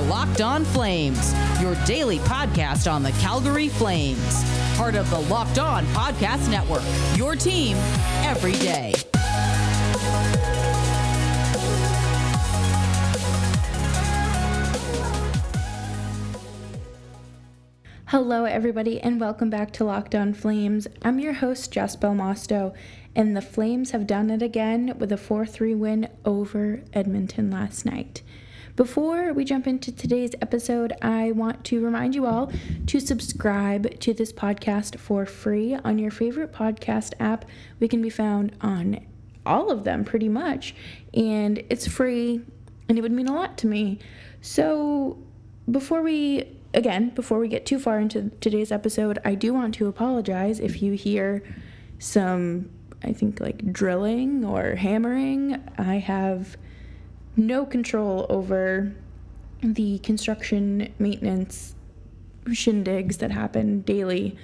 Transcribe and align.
are 0.00 0.04
Locked 0.04 0.40
On 0.40 0.64
Flames, 0.64 1.34
your 1.60 1.74
daily 1.84 2.18
podcast 2.20 2.90
on 2.90 3.02
the 3.02 3.12
Calgary 3.12 3.68
Flames. 3.68 4.44
Part 4.76 4.94
of 4.94 5.10
the 5.10 5.18
Locked 5.20 5.58
On 5.58 5.84
Podcast 5.86 6.50
Network, 6.50 6.82
your 7.16 7.36
team 7.36 7.76
every 8.24 8.52
day. 8.52 8.94
Hello, 18.06 18.44
everybody, 18.44 19.00
and 19.00 19.20
welcome 19.20 19.50
back 19.50 19.72
to 19.72 19.84
Locked 19.84 20.14
On 20.14 20.32
Flames. 20.32 20.86
I'm 21.02 21.18
your 21.18 21.34
host, 21.34 21.72
Jess 21.72 21.94
Belmosto, 21.94 22.74
and 23.14 23.36
the 23.36 23.42
Flames 23.42 23.90
have 23.90 24.06
done 24.06 24.30
it 24.30 24.42
again 24.42 24.94
with 24.98 25.12
a 25.12 25.18
4 25.18 25.44
3 25.44 25.74
win 25.74 26.08
over 26.24 26.82
Edmonton 26.92 27.50
last 27.50 27.84
night. 27.84 28.22
Before 28.80 29.34
we 29.34 29.44
jump 29.44 29.66
into 29.66 29.92
today's 29.92 30.30
episode, 30.40 30.94
I 31.02 31.32
want 31.32 31.64
to 31.64 31.84
remind 31.84 32.14
you 32.14 32.24
all 32.24 32.50
to 32.86 32.98
subscribe 32.98 34.00
to 34.00 34.14
this 34.14 34.32
podcast 34.32 34.98
for 34.98 35.26
free 35.26 35.74
on 35.74 35.98
your 35.98 36.10
favorite 36.10 36.50
podcast 36.50 37.12
app. 37.20 37.44
We 37.78 37.88
can 37.88 38.00
be 38.00 38.08
found 38.08 38.56
on 38.62 39.06
all 39.44 39.70
of 39.70 39.84
them 39.84 40.02
pretty 40.02 40.30
much, 40.30 40.74
and 41.12 41.62
it's 41.68 41.86
free, 41.86 42.40
and 42.88 42.96
it 42.96 43.02
would 43.02 43.12
mean 43.12 43.28
a 43.28 43.34
lot 43.34 43.58
to 43.58 43.66
me. 43.66 43.98
So, 44.40 45.18
before 45.70 46.00
we 46.00 46.56
again, 46.72 47.10
before 47.10 47.38
we 47.38 47.48
get 47.48 47.66
too 47.66 47.78
far 47.78 48.00
into 48.00 48.30
today's 48.40 48.72
episode, 48.72 49.18
I 49.26 49.34
do 49.34 49.52
want 49.52 49.74
to 49.74 49.88
apologize 49.88 50.58
if 50.58 50.80
you 50.80 50.94
hear 50.94 51.42
some, 51.98 52.70
I 53.04 53.12
think, 53.12 53.40
like 53.40 53.74
drilling 53.74 54.42
or 54.42 54.74
hammering. 54.76 55.62
I 55.76 55.96
have 55.96 56.56
no 57.36 57.64
control 57.64 58.26
over 58.28 58.92
the 59.62 59.98
construction 60.00 60.92
maintenance 60.98 61.74
shindigs 62.46 63.18
that 63.18 63.30
happen 63.30 63.82
daily 63.82 64.36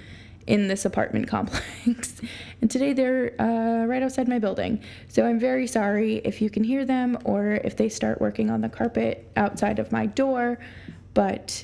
in 0.45 0.67
this 0.67 0.85
apartment 0.85 1.27
complex. 1.29 2.21
and 2.61 2.71
today 2.71 2.93
they're 2.93 3.39
uh, 3.39 3.85
right 3.85 4.01
outside 4.01 4.27
my 4.27 4.39
building. 4.39 4.81
So 5.07 5.25
I'm 5.25 5.39
very 5.39 5.67
sorry 5.67 6.17
if 6.17 6.41
you 6.41 6.49
can 6.49 6.63
hear 6.63 6.85
them 6.85 7.17
or 7.25 7.59
if 7.63 7.75
they 7.75 7.89
start 7.89 8.21
working 8.21 8.49
on 8.49 8.61
the 8.61 8.69
carpet 8.69 9.29
outside 9.35 9.79
of 9.79 9.91
my 9.91 10.05
door. 10.05 10.59
But 11.13 11.63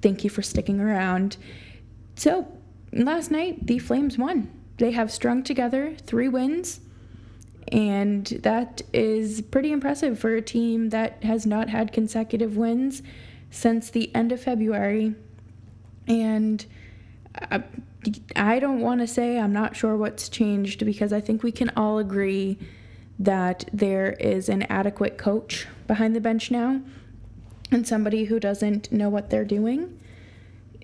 thank 0.00 0.24
you 0.24 0.30
for 0.30 0.42
sticking 0.42 0.80
around. 0.80 1.36
So 2.16 2.50
last 2.92 3.30
night, 3.30 3.66
the 3.66 3.78
Flames 3.78 4.16
won. 4.16 4.50
They 4.78 4.92
have 4.92 5.12
strung 5.12 5.42
together 5.42 5.94
three 6.06 6.28
wins 6.28 6.80
and 7.74 8.26
that 8.42 8.82
is 8.92 9.42
pretty 9.42 9.72
impressive 9.72 10.16
for 10.16 10.36
a 10.36 10.40
team 10.40 10.90
that 10.90 11.20
has 11.24 11.44
not 11.44 11.68
had 11.68 11.92
consecutive 11.92 12.56
wins 12.56 13.02
since 13.50 13.90
the 13.90 14.14
end 14.14 14.30
of 14.30 14.40
February. 14.40 15.16
And 16.06 16.64
I, 17.50 17.64
I 18.36 18.60
don't 18.60 18.80
want 18.80 19.00
to 19.00 19.08
say 19.08 19.40
I'm 19.40 19.52
not 19.52 19.74
sure 19.74 19.96
what's 19.96 20.28
changed 20.28 20.86
because 20.86 21.12
I 21.12 21.20
think 21.20 21.42
we 21.42 21.50
can 21.50 21.72
all 21.76 21.98
agree 21.98 22.60
that 23.18 23.68
there 23.72 24.12
is 24.12 24.48
an 24.48 24.62
adequate 24.62 25.18
coach 25.18 25.66
behind 25.88 26.14
the 26.14 26.20
bench 26.20 26.52
now, 26.52 26.80
and 27.72 27.88
somebody 27.88 28.26
who 28.26 28.38
doesn't 28.38 28.92
know 28.92 29.08
what 29.08 29.30
they're 29.30 29.44
doing 29.44 29.98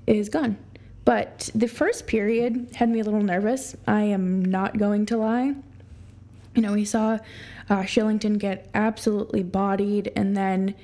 is 0.08 0.28
gone. 0.28 0.56
But 1.04 1.50
the 1.54 1.68
first 1.68 2.08
period 2.08 2.70
had 2.74 2.88
me 2.88 2.98
a 2.98 3.04
little 3.04 3.22
nervous. 3.22 3.76
I 3.86 4.02
am 4.02 4.44
not 4.44 4.76
going 4.76 5.06
to 5.06 5.16
lie 5.16 5.54
you 6.54 6.62
know, 6.62 6.72
we 6.72 6.84
saw 6.84 7.18
uh, 7.68 7.82
Kylington 7.82 8.38
get 8.38 8.68
absolutely 8.74 9.42
bodied, 9.42 10.12
and 10.16 10.36
then 10.36 10.74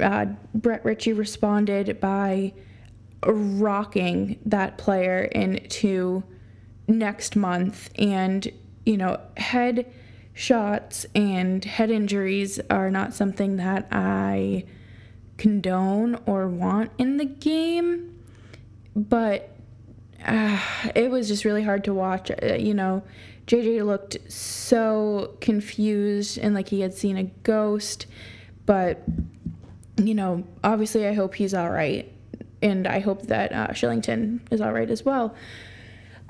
uh, 0.00 0.26
Brett 0.54 0.84
Ritchie 0.84 1.12
responded 1.12 2.00
by 2.00 2.52
rocking 3.24 4.38
that 4.46 4.78
player 4.78 5.22
into 5.22 6.22
next 6.86 7.36
month. 7.36 7.90
And, 7.98 8.50
you 8.84 8.96
know, 8.96 9.20
head 9.36 9.92
shots 10.34 11.06
and 11.14 11.64
head 11.64 11.90
injuries 11.90 12.60
are 12.70 12.90
not 12.90 13.14
something 13.14 13.56
that 13.56 13.88
I 13.90 14.64
condone 15.36 16.20
or 16.26 16.48
want 16.48 16.90
in 16.98 17.16
the 17.16 17.24
game, 17.24 18.20
but 18.94 19.54
uh, 20.24 20.60
it 20.94 21.10
was 21.10 21.28
just 21.28 21.44
really 21.44 21.62
hard 21.62 21.84
to 21.84 21.94
watch. 21.94 22.30
Uh, 22.30 22.54
you 22.54 22.74
know, 22.74 23.02
JJ 23.48 23.84
looked 23.84 24.18
so 24.30 25.34
confused 25.40 26.38
and 26.38 26.54
like 26.54 26.68
he 26.68 26.82
had 26.82 26.92
seen 26.92 27.16
a 27.16 27.24
ghost, 27.24 28.06
but 28.66 29.02
you 29.96 30.14
know, 30.14 30.44
obviously, 30.62 31.06
I 31.06 31.14
hope 31.14 31.34
he's 31.34 31.54
all 31.54 31.70
right, 31.70 32.12
and 32.62 32.86
I 32.86 33.00
hope 33.00 33.22
that 33.22 33.52
uh, 33.52 33.68
Kylington 33.68 34.40
is 34.50 34.60
all 34.60 34.72
right 34.72 34.88
as 34.90 35.04
well. 35.04 35.34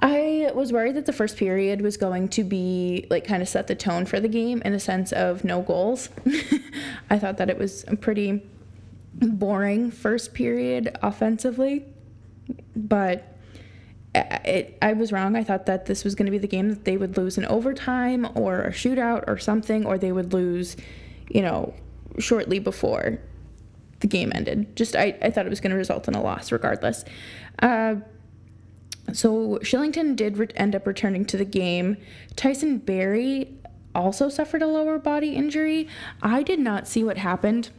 I 0.00 0.52
was 0.54 0.72
worried 0.72 0.94
that 0.94 1.06
the 1.06 1.12
first 1.12 1.36
period 1.36 1.80
was 1.82 1.96
going 1.96 2.28
to 2.28 2.44
be 2.44 3.06
like 3.10 3.26
kind 3.26 3.42
of 3.42 3.48
set 3.48 3.66
the 3.66 3.74
tone 3.74 4.06
for 4.06 4.20
the 4.20 4.28
game 4.28 4.62
in 4.64 4.72
a 4.72 4.80
sense 4.80 5.12
of 5.12 5.44
no 5.44 5.60
goals. 5.60 6.08
I 7.10 7.18
thought 7.18 7.38
that 7.38 7.50
it 7.50 7.58
was 7.58 7.84
a 7.88 7.96
pretty 7.96 8.42
boring 9.14 9.90
first 9.90 10.34
period 10.34 10.96
offensively, 11.02 11.84
but 12.76 13.37
it, 14.44 14.78
I 14.80 14.92
was 14.92 15.12
wrong. 15.12 15.36
I 15.36 15.44
thought 15.44 15.66
that 15.66 15.86
this 15.86 16.04
was 16.04 16.14
going 16.14 16.26
to 16.26 16.32
be 16.32 16.38
the 16.38 16.48
game 16.48 16.68
that 16.70 16.84
they 16.84 16.96
would 16.96 17.16
lose 17.16 17.38
in 17.38 17.44
overtime 17.46 18.28
or 18.34 18.62
a 18.62 18.70
shootout 18.70 19.24
or 19.26 19.38
something, 19.38 19.84
or 19.84 19.98
they 19.98 20.12
would 20.12 20.32
lose, 20.32 20.76
you 21.28 21.42
know, 21.42 21.74
shortly 22.18 22.58
before 22.58 23.18
the 24.00 24.06
game 24.06 24.32
ended. 24.34 24.74
Just 24.76 24.96
I, 24.96 25.16
I 25.22 25.30
thought 25.30 25.46
it 25.46 25.50
was 25.50 25.60
going 25.60 25.70
to 25.72 25.76
result 25.76 26.08
in 26.08 26.14
a 26.14 26.22
loss 26.22 26.52
regardless. 26.52 27.04
Uh, 27.60 27.96
so 29.12 29.58
Kylington 29.62 30.16
did 30.16 30.36
re- 30.36 30.48
end 30.54 30.74
up 30.74 30.86
returning 30.86 31.24
to 31.26 31.36
the 31.36 31.44
game. 31.44 31.96
Tyson 32.36 32.78
Barrie 32.78 33.58
also 33.94 34.28
suffered 34.28 34.62
a 34.62 34.66
lower 34.66 34.98
body 34.98 35.34
injury. 35.34 35.88
I 36.22 36.42
did 36.42 36.58
not 36.58 36.86
see 36.86 37.02
what 37.02 37.18
happened. 37.18 37.70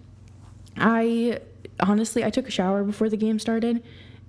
I 0.78 1.40
honestly 1.80 2.24
I 2.24 2.30
took 2.30 2.48
a 2.48 2.52
shower 2.52 2.84
before 2.84 3.10
the 3.10 3.18
game 3.18 3.40
started 3.40 3.84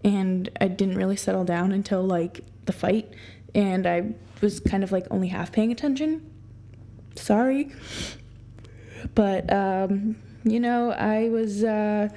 and 0.04 0.50
I 0.60 0.68
didn't 0.68 0.96
really 0.96 1.16
settle 1.16 1.44
down 1.44 1.72
until 1.72 2.02
like 2.02 2.40
the 2.66 2.72
fight, 2.72 3.12
and 3.54 3.86
I 3.86 4.14
was 4.40 4.60
kind 4.60 4.82
of 4.82 4.92
like 4.92 5.06
only 5.10 5.28
half 5.28 5.52
paying 5.52 5.72
attention. 5.72 6.30
Sorry, 7.16 7.72
but 9.14 9.52
um, 9.52 10.16
you 10.44 10.60
know 10.60 10.90
I 10.92 11.28
was 11.28 11.64
uh, 11.64 12.08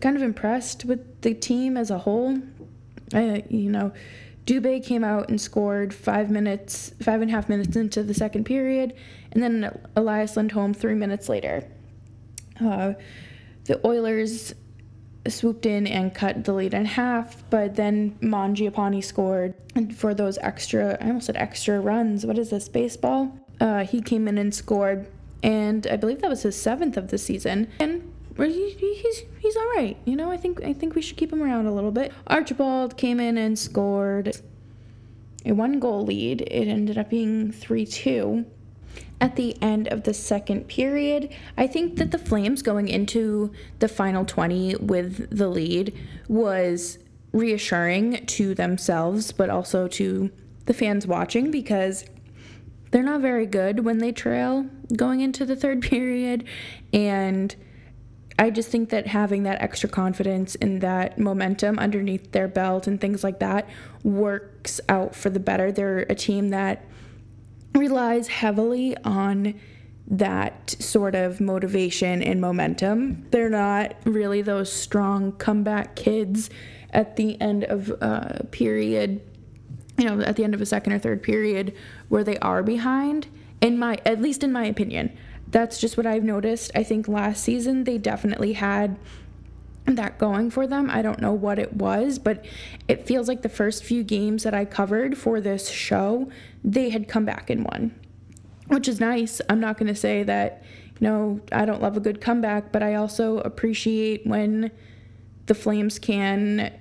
kind 0.00 0.16
of 0.16 0.22
impressed 0.22 0.84
with 0.84 1.22
the 1.22 1.34
team 1.34 1.76
as 1.76 1.90
a 1.90 1.98
whole. 1.98 2.38
I, 3.14 3.44
you 3.50 3.70
know, 3.70 3.92
Dubé 4.46 4.84
came 4.84 5.04
out 5.04 5.28
and 5.28 5.40
scored 5.40 5.92
five 5.92 6.30
minutes, 6.30 6.94
five 7.02 7.20
and 7.20 7.30
a 7.30 7.34
half 7.34 7.48
minutes 7.48 7.76
into 7.76 8.02
the 8.02 8.14
second 8.14 8.44
period, 8.44 8.94
and 9.32 9.42
then 9.42 9.78
Elias 9.96 10.36
Lindholm 10.36 10.74
three 10.74 10.94
minutes 10.94 11.28
later. 11.28 11.68
Uh, 12.60 12.94
the 13.64 13.84
Oilers 13.86 14.54
swooped 15.28 15.66
in 15.66 15.86
and 15.86 16.14
cut 16.14 16.44
the 16.44 16.52
lead 16.52 16.74
in 16.74 16.84
half, 16.84 17.48
but 17.50 17.76
then 17.76 18.16
Mangiapane 18.20 19.02
scored 19.04 19.54
for 19.94 20.14
those 20.14 20.38
extra, 20.38 20.96
I 21.00 21.06
almost 21.06 21.26
said 21.26 21.36
extra 21.36 21.80
runs. 21.80 22.26
What 22.26 22.38
is 22.38 22.50
this, 22.50 22.68
baseball? 22.68 23.38
Uh, 23.60 23.84
he 23.84 24.00
came 24.00 24.26
in 24.26 24.38
and 24.38 24.54
scored, 24.54 25.06
and 25.42 25.86
I 25.86 25.96
believe 25.96 26.20
that 26.22 26.30
was 26.30 26.42
his 26.42 26.60
seventh 26.60 26.96
of 26.96 27.08
the 27.08 27.18
season. 27.18 27.68
And 27.78 28.12
he's 28.36 29.22
he's 29.38 29.56
all 29.56 29.70
right. 29.76 29.96
You 30.04 30.16
know, 30.16 30.30
I 30.30 30.36
think 30.36 30.62
I 30.64 30.72
think 30.72 30.94
we 30.94 31.02
should 31.02 31.16
keep 31.16 31.32
him 31.32 31.42
around 31.42 31.66
a 31.66 31.72
little 31.72 31.92
bit. 31.92 32.12
Archibald 32.26 32.96
came 32.96 33.20
in 33.20 33.38
and 33.38 33.58
scored 33.58 34.36
a 35.44 35.52
one 35.52 35.78
goal 35.78 36.04
lead. 36.04 36.42
It 36.42 36.66
ended 36.68 36.98
up 36.98 37.10
being 37.10 37.52
3 37.52 37.86
2 37.86 38.44
at 39.20 39.36
the 39.36 39.60
end 39.62 39.86
of 39.88 40.02
the 40.02 40.12
second 40.12 40.66
period. 40.66 41.32
I 41.56 41.66
think 41.66 41.96
that 41.96 42.10
the 42.10 42.18
Flames 42.18 42.62
going 42.62 42.88
into 42.88 43.52
the 43.78 43.88
final 43.88 44.24
20 44.24 44.76
with 44.76 45.36
the 45.36 45.48
lead 45.48 45.96
was 46.28 46.98
reassuring 47.32 48.26
to 48.26 48.54
themselves, 48.54 49.32
but 49.32 49.48
also 49.48 49.88
to 49.88 50.30
the 50.66 50.74
fans 50.74 51.06
watching 51.06 51.50
because 51.50 52.04
they're 52.90 53.02
not 53.02 53.20
very 53.20 53.46
good 53.46 53.84
when 53.84 53.98
they 53.98 54.12
trail 54.12 54.66
going 54.96 55.20
into 55.20 55.44
the 55.46 55.56
third 55.56 55.82
period. 55.82 56.44
And 56.92 57.54
I 58.38 58.50
just 58.50 58.70
think 58.70 58.90
that 58.90 59.06
having 59.06 59.44
that 59.44 59.62
extra 59.62 59.88
confidence 59.88 60.54
and 60.56 60.80
that 60.80 61.18
momentum 61.18 61.78
underneath 61.78 62.32
their 62.32 62.48
belt 62.48 62.86
and 62.86 63.00
things 63.00 63.22
like 63.22 63.38
that 63.38 63.68
works 64.02 64.80
out 64.88 65.14
for 65.14 65.30
the 65.30 65.40
better. 65.40 65.70
They're 65.70 66.00
a 66.00 66.14
team 66.14 66.48
that 66.48 66.84
relies 67.74 68.28
heavily 68.28 68.96
on 69.04 69.54
that 70.06 70.70
sort 70.78 71.14
of 71.14 71.40
motivation 71.40 72.22
and 72.22 72.40
momentum. 72.40 73.26
They're 73.30 73.48
not 73.48 73.94
really 74.04 74.42
those 74.42 74.70
strong 74.70 75.32
comeback 75.32 75.96
kids 75.96 76.50
at 76.90 77.16
the 77.16 77.40
end 77.40 77.64
of 77.64 77.88
a 77.90 78.44
period, 78.50 79.20
you 79.96 80.04
know, 80.04 80.20
at 80.20 80.36
the 80.36 80.44
end 80.44 80.54
of 80.54 80.60
a 80.60 80.66
second 80.66 80.92
or 80.92 80.98
third 80.98 81.22
period 81.22 81.74
where 82.08 82.24
they 82.24 82.36
are 82.38 82.62
behind. 82.62 83.28
In 83.60 83.78
my, 83.78 83.98
at 84.04 84.20
least 84.20 84.42
in 84.42 84.52
my 84.52 84.64
opinion, 84.64 85.16
That's 85.52 85.78
just 85.78 85.96
what 85.96 86.06
I've 86.06 86.24
noticed. 86.24 86.72
I 86.74 86.82
think 86.82 87.06
last 87.06 87.44
season 87.44 87.84
they 87.84 87.98
definitely 87.98 88.54
had 88.54 88.96
that 89.86 90.18
going 90.18 90.50
for 90.50 90.66
them. 90.66 90.90
I 90.90 91.02
don't 91.02 91.20
know 91.20 91.32
what 91.32 91.58
it 91.58 91.74
was, 91.74 92.18
but 92.18 92.44
it 92.88 93.06
feels 93.06 93.28
like 93.28 93.42
the 93.42 93.48
first 93.48 93.84
few 93.84 94.04
games 94.04 94.44
that 94.44 94.54
I 94.54 94.64
covered 94.64 95.18
for 95.18 95.40
this 95.40 95.68
show, 95.68 96.30
they 96.64 96.90
had 96.90 97.08
come 97.08 97.24
back 97.24 97.50
and 97.50 97.64
won, 97.64 97.98
which 98.68 98.88
is 98.88 99.00
nice. 99.00 99.40
I'm 99.48 99.60
not 99.60 99.78
going 99.78 99.88
to 99.88 99.98
say 99.98 100.22
that, 100.22 100.62
you 101.00 101.08
know, 101.08 101.40
I 101.50 101.64
don't 101.64 101.82
love 101.82 101.96
a 101.96 102.00
good 102.00 102.20
comeback, 102.20 102.70
but 102.72 102.82
I 102.82 102.94
also 102.94 103.38
appreciate 103.38 104.26
when 104.26 104.70
the 105.46 105.54
Flames 105.54 105.98
can 105.98 106.72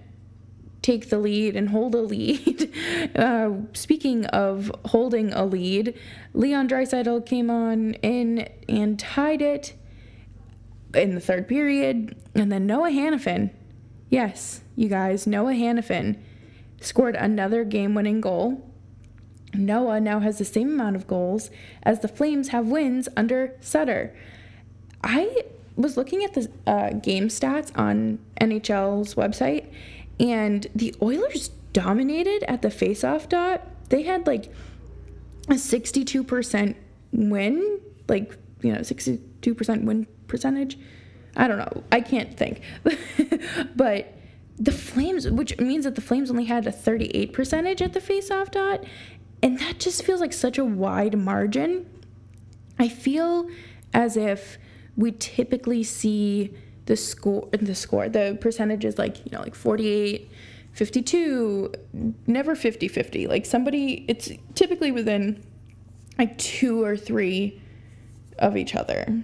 take 0.81 1.09
the 1.09 1.17
lead 1.17 1.55
and 1.55 1.69
hold 1.69 1.95
a 1.95 2.01
lead. 2.01 2.71
uh, 3.15 3.51
speaking 3.73 4.25
of 4.27 4.71
holding 4.85 5.33
a 5.33 5.45
lead, 5.45 5.97
Leon 6.33 6.67
Draisaitl 6.67 7.25
came 7.25 7.49
on 7.49 7.93
in 7.95 8.47
and 8.67 8.99
tied 8.99 9.41
it 9.41 9.73
in 10.93 11.15
the 11.15 11.21
third 11.21 11.47
period. 11.47 12.15
And 12.35 12.51
then 12.51 12.65
Noah 12.65 12.89
Hanifin, 12.89 13.51
yes, 14.09 14.61
you 14.75 14.89
guys, 14.89 15.27
Noah 15.27 15.53
Hanifin 15.53 16.17
scored 16.79 17.15
another 17.15 17.63
game 17.63 17.93
winning 17.93 18.21
goal. 18.21 18.67
Noah 19.53 19.99
now 19.99 20.19
has 20.19 20.37
the 20.37 20.45
same 20.45 20.69
amount 20.69 20.95
of 20.95 21.07
goals 21.07 21.49
as 21.83 21.99
the 21.99 22.07
Flames 22.07 22.49
have 22.49 22.67
wins 22.67 23.09
under 23.17 23.55
Sutter. 23.59 24.15
I 25.03 25.43
was 25.75 25.97
looking 25.97 26.23
at 26.23 26.33
the 26.33 26.49
uh, 26.67 26.91
game 26.91 27.27
stats 27.27 27.77
on 27.77 28.19
NHL's 28.39 29.15
website, 29.15 29.67
and 30.19 30.67
the 30.75 30.95
Oilers 31.01 31.49
dominated 31.73 32.43
at 32.43 32.61
the 32.61 32.69
faceoff 32.69 33.27
dot. 33.29 33.67
They 33.89 34.03
had 34.03 34.27
like 34.27 34.45
a 35.49 35.53
62% 35.53 36.75
win, 37.11 37.79
like, 38.07 38.37
you 38.61 38.73
know, 38.73 38.79
62% 38.79 39.83
win 39.83 40.07
percentage. 40.31 40.79
I 41.35 41.47
don't 41.47 41.59
know. 41.59 41.83
I 41.91 42.01
can't 42.01 42.35
think. 42.35 42.61
but 43.75 44.15
the 44.57 44.71
Flames, 44.71 45.29
which 45.29 45.57
means 45.59 45.85
that 45.85 45.95
the 45.95 46.01
Flames 46.01 46.31
only 46.31 46.45
had 46.45 46.65
a 46.65 46.71
38 46.71 47.33
percentage 47.33 47.81
at 47.81 47.93
the 47.93 47.99
faceoff 47.99 48.51
dot, 48.51 48.83
and 49.43 49.59
that 49.59 49.79
just 49.79 50.03
feels 50.03 50.21
like 50.21 50.33
such 50.33 50.57
a 50.57 50.65
wide 50.65 51.17
margin. 51.17 51.85
I 52.79 52.89
feel 52.89 53.49
as 53.93 54.17
if 54.17 54.57
we 54.95 55.11
typically 55.11 55.83
see 55.83 56.53
the 56.85 56.95
score 56.95 57.47
the 57.51 57.75
score 57.75 58.09
the 58.09 58.37
percentages 58.41 58.97
like 58.97 59.23
you 59.23 59.31
know 59.31 59.39
like 59.39 59.55
48 59.55 60.29
52 60.73 61.73
never 62.27 62.55
50 62.55 62.87
50 62.87 63.27
like 63.27 63.45
somebody 63.45 64.05
it's 64.07 64.31
typically 64.55 64.91
within 64.91 65.43
like 66.17 66.37
two 66.37 66.83
or 66.83 66.97
three 66.97 67.61
of 68.39 68.57
each 68.57 68.75
other 68.75 69.23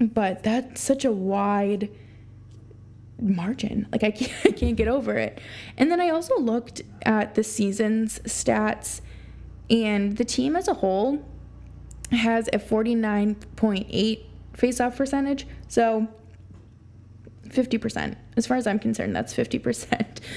but 0.00 0.42
that's 0.42 0.80
such 0.80 1.04
a 1.04 1.12
wide 1.12 1.90
margin. 3.20 3.86
Like 3.92 4.02
I 4.02 4.10
can't, 4.10 4.32
I 4.44 4.50
can't 4.50 4.76
get 4.76 4.88
over 4.88 5.16
it. 5.16 5.40
And 5.76 5.90
then 5.90 6.00
I 6.00 6.10
also 6.10 6.38
looked 6.38 6.82
at 7.02 7.34
the 7.34 7.44
season's 7.44 8.18
stats, 8.20 9.00
and 9.68 10.16
the 10.16 10.24
team 10.24 10.56
as 10.56 10.68
a 10.68 10.74
whole 10.74 11.24
has 12.10 12.48
a 12.48 12.58
49.8 12.58 14.24
face-off 14.54 14.96
percentage. 14.96 15.46
So 15.68 16.08
50%. 17.48 18.16
As 18.36 18.46
far 18.46 18.56
as 18.56 18.66
I'm 18.66 18.78
concerned, 18.78 19.14
that's 19.14 19.34
50%. 19.34 20.18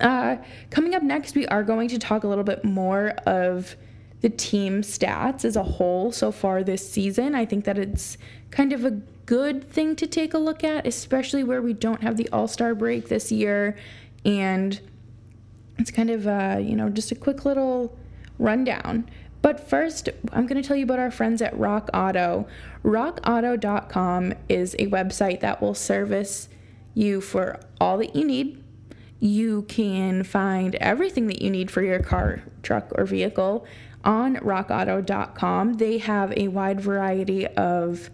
Uh, 0.00 0.38
coming 0.70 0.94
up 0.94 1.02
next, 1.02 1.34
we 1.34 1.46
are 1.48 1.62
going 1.62 1.86
to 1.86 1.98
talk 1.98 2.24
a 2.24 2.26
little 2.26 2.44
bit 2.44 2.64
more 2.64 3.08
of 3.26 3.76
the 4.22 4.30
team 4.30 4.80
stats 4.80 5.44
as 5.44 5.56
a 5.56 5.62
whole 5.62 6.10
so 6.10 6.32
far 6.32 6.62
this 6.62 6.88
season. 6.90 7.34
I 7.34 7.44
think 7.44 7.66
that 7.66 7.76
it's 7.76 8.16
kind 8.50 8.72
of 8.72 8.84
a 8.84 8.90
good 9.26 9.68
thing 9.70 9.96
to 9.96 10.06
take 10.06 10.34
a 10.34 10.38
look 10.38 10.64
at, 10.64 10.86
especially 10.86 11.44
where 11.44 11.62
we 11.62 11.72
don't 11.72 12.02
have 12.02 12.16
the 12.16 12.28
All 12.30 12.48
Star 12.48 12.74
break 12.74 13.08
this 13.08 13.30
year. 13.30 13.76
And 14.24 14.80
it's 15.78 15.90
kind 15.90 16.10
of, 16.10 16.26
uh, 16.26 16.58
you 16.60 16.76
know, 16.76 16.88
just 16.88 17.12
a 17.12 17.14
quick 17.14 17.44
little 17.44 17.96
rundown. 18.38 19.08
But 19.42 19.68
first, 19.68 20.08
I'm 20.32 20.46
going 20.46 20.60
to 20.60 20.66
tell 20.66 20.76
you 20.76 20.84
about 20.84 20.98
our 20.98 21.10
friends 21.10 21.40
at 21.40 21.58
Rock 21.58 21.88
Auto. 21.94 22.46
RockAuto.com 22.84 24.34
is 24.48 24.74
a 24.78 24.86
website 24.88 25.40
that 25.40 25.62
will 25.62 25.74
service 25.74 26.48
you 26.94 27.20
for 27.20 27.58
all 27.80 27.98
that 27.98 28.14
you 28.14 28.24
need. 28.24 28.62
You 29.18 29.62
can 29.62 30.24
find 30.24 30.74
everything 30.76 31.26
that 31.28 31.40
you 31.40 31.50
need 31.50 31.70
for 31.70 31.82
your 31.82 32.00
car, 32.00 32.42
truck, 32.62 32.90
or 32.96 33.04
vehicle 33.04 33.66
on 34.04 34.36
rockauto.com. 34.36 35.74
They 35.74 35.98
have 35.98 36.32
a 36.36 36.48
wide 36.48 36.80
variety 36.80 37.46
of, 37.46 38.10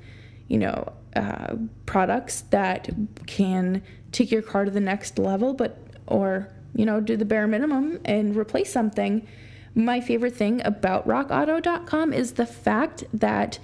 you 0.48 0.58
know, 0.58 0.92
uh, 1.14 1.56
products 1.86 2.42
that 2.50 2.88
can 3.26 3.82
take 4.12 4.30
your 4.30 4.42
car 4.42 4.64
to 4.64 4.70
the 4.70 4.80
next 4.80 5.18
level, 5.18 5.54
but 5.54 5.78
or 6.06 6.52
you 6.74 6.84
know 6.84 7.00
do 7.00 7.16
the 7.16 7.24
bare 7.24 7.46
minimum 7.46 8.00
and 8.04 8.36
replace 8.36 8.72
something. 8.72 9.26
My 9.74 10.00
favorite 10.00 10.34
thing 10.34 10.62
about 10.64 11.06
rockauto.com 11.06 12.12
is 12.12 12.34
the 12.34 12.46
fact 12.46 13.04
that 13.12 13.58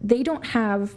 they 0.00 0.22
don't 0.22 0.46
have 0.48 0.96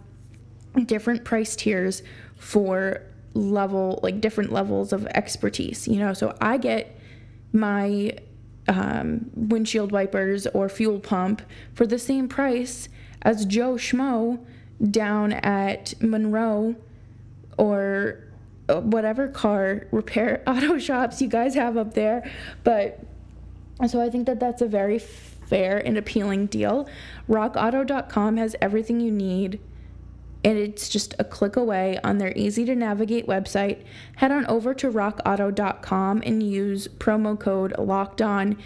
different 0.86 1.24
price 1.24 1.56
tiers 1.56 2.02
for 2.38 3.02
level 3.36 4.00
like 4.04 4.22
different 4.22 4.52
levels 4.52 4.94
of 4.94 5.08
expertise 5.08 5.88
you 5.88 5.98
know 5.98 6.14
so 6.14 6.36
i 6.40 6.56
get 6.56 7.00
my 7.52 8.16
um, 8.68 9.30
windshield 9.36 9.92
wipers 9.92 10.48
or 10.48 10.70
fuel 10.70 11.00
pump 11.00 11.42
for 11.74 11.86
the 11.86 12.00
same 12.00 12.28
price 12.28 12.90
as 13.22 13.46
Joe 13.46 13.74
Schmo 13.74 14.40
down 14.90 15.34
at 15.34 15.94
Monroe 16.02 16.76
or 17.58 18.24
uh, 18.70 18.82
whatever 18.82 19.28
car 19.28 19.88
repair 19.92 20.44
auto 20.48 20.78
shops 20.78 21.22
you 21.22 21.28
guys 21.28 21.56
have 21.56 21.78
up 21.78 21.94
there. 21.94 22.30
But 22.64 23.00
so 23.88 24.02
I 24.02 24.10
think 24.10 24.28
that 24.28 24.40
that's 24.40 24.62
a 24.62 24.68
very 24.68 25.00
fair 25.00 25.78
and 25.86 25.98
appealing 25.98 26.48
deal. 26.48 26.88
RockAuto.com 27.30 28.38
has 28.38 28.56
everything 28.62 29.00
you 29.00 29.12
need 29.12 29.60
and 30.44 30.58
it's 30.58 30.90
just 30.90 31.16
a 31.20 31.24
click 31.24 31.56
away 31.56 31.98
on 32.04 32.18
their 32.18 32.34
easy 32.36 32.66
to 32.66 32.76
navigate 32.76 33.28
website. 33.28 33.84
Head 34.18 34.32
on 34.32 34.46
over 34.48 34.74
to 34.74 34.92
rockauto.com 34.92 36.22
and 36.26 36.44
use 36.44 36.88
promo 36.88 37.40
code 37.40 37.74
locked 37.78 38.22
on 38.22 38.58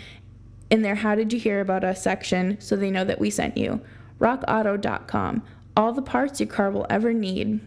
in 0.69 0.81
their 0.81 0.95
How 0.95 1.15
Did 1.15 1.31
You 1.31 1.39
Hear 1.39 1.61
About 1.61 1.83
Us 1.83 2.01
section 2.01 2.59
so 2.59 2.75
they 2.75 2.89
know 2.89 3.03
that 3.03 3.19
we 3.19 3.29
sent 3.29 3.57
you. 3.57 3.81
rockauto.com. 4.19 5.43
All 5.77 5.93
the 5.93 6.01
parts 6.01 6.39
your 6.39 6.49
car 6.49 6.71
will 6.71 6.87
ever 6.89 7.13
need. 7.13 7.59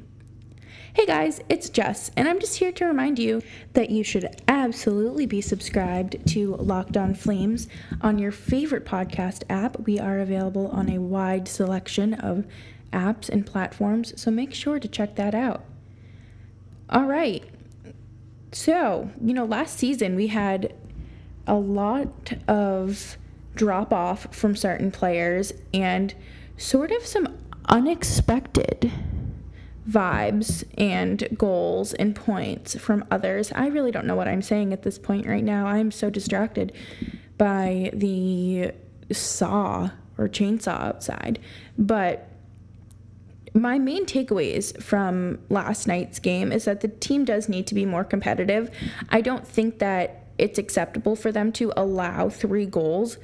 Hey 0.94 1.06
guys, 1.06 1.40
it's 1.48 1.68
Jess, 1.68 2.10
and 2.16 2.28
I'm 2.28 2.40
just 2.40 2.58
here 2.58 2.72
to 2.72 2.84
remind 2.86 3.20
you 3.20 3.40
that 3.74 3.90
you 3.90 4.02
should 4.02 4.42
absolutely 4.48 5.26
be 5.26 5.40
subscribed 5.40 6.16
to 6.30 6.56
Locked 6.56 6.96
On 6.96 7.14
Flames 7.14 7.68
on 8.00 8.18
your 8.18 8.32
favorite 8.32 8.84
podcast 8.84 9.44
app. 9.48 9.78
We 9.86 10.00
are 10.00 10.18
available 10.18 10.66
on 10.72 10.90
a 10.90 11.00
wide 11.00 11.46
selection 11.46 12.14
of 12.14 12.46
apps 12.92 13.28
and 13.28 13.46
platforms, 13.46 14.20
so 14.20 14.32
make 14.32 14.54
sure 14.54 14.80
to 14.80 14.88
check 14.88 15.14
that 15.14 15.32
out. 15.32 15.62
All 16.88 17.06
right. 17.06 17.44
So, 18.50 19.08
you 19.22 19.34
know, 19.34 19.44
last 19.44 19.78
season 19.78 20.16
we 20.16 20.26
had 20.26 20.74
a 21.46 21.54
lot 21.54 22.32
of 22.48 23.16
drop 23.54 23.92
off 23.92 24.34
from 24.34 24.56
certain 24.56 24.90
players 24.90 25.52
and 25.72 26.12
sort 26.56 26.90
of 26.90 27.06
some 27.06 27.38
unexpected 27.66 28.92
vibes 29.88 30.64
and 30.78 31.26
goals 31.36 31.94
and 31.94 32.14
points 32.14 32.76
from 32.76 33.04
others. 33.10 33.52
I 33.54 33.66
really 33.68 33.90
don't 33.90 34.06
know 34.06 34.14
what 34.14 34.28
I'm 34.28 34.42
saying 34.42 34.72
at 34.72 34.82
this 34.82 34.98
point 34.98 35.26
right 35.26 35.44
now. 35.44 35.66
I'm 35.66 35.90
so 35.90 36.10
distracted 36.10 36.72
by 37.38 37.90
the 37.92 38.72
saw 39.10 39.90
or 40.18 40.28
chainsaw 40.28 40.80
outside. 40.80 41.38
But 41.78 42.28
my 43.54 43.78
main 43.78 44.06
takeaways 44.06 44.80
from 44.80 45.38
last 45.48 45.88
night's 45.88 46.18
game 46.18 46.52
is 46.52 46.66
that 46.66 46.82
the 46.82 46.88
team 46.88 47.24
does 47.24 47.48
need 47.48 47.66
to 47.66 47.74
be 47.74 47.84
more 47.84 48.04
competitive. 48.04 48.70
I 49.08 49.22
don't 49.22 49.46
think 49.46 49.78
that 49.80 50.26
it's 50.38 50.58
acceptable 50.58 51.16
for 51.16 51.32
them 51.32 51.50
to 51.52 51.72
allow 51.76 52.28
three 52.28 52.66
goals 52.66 53.18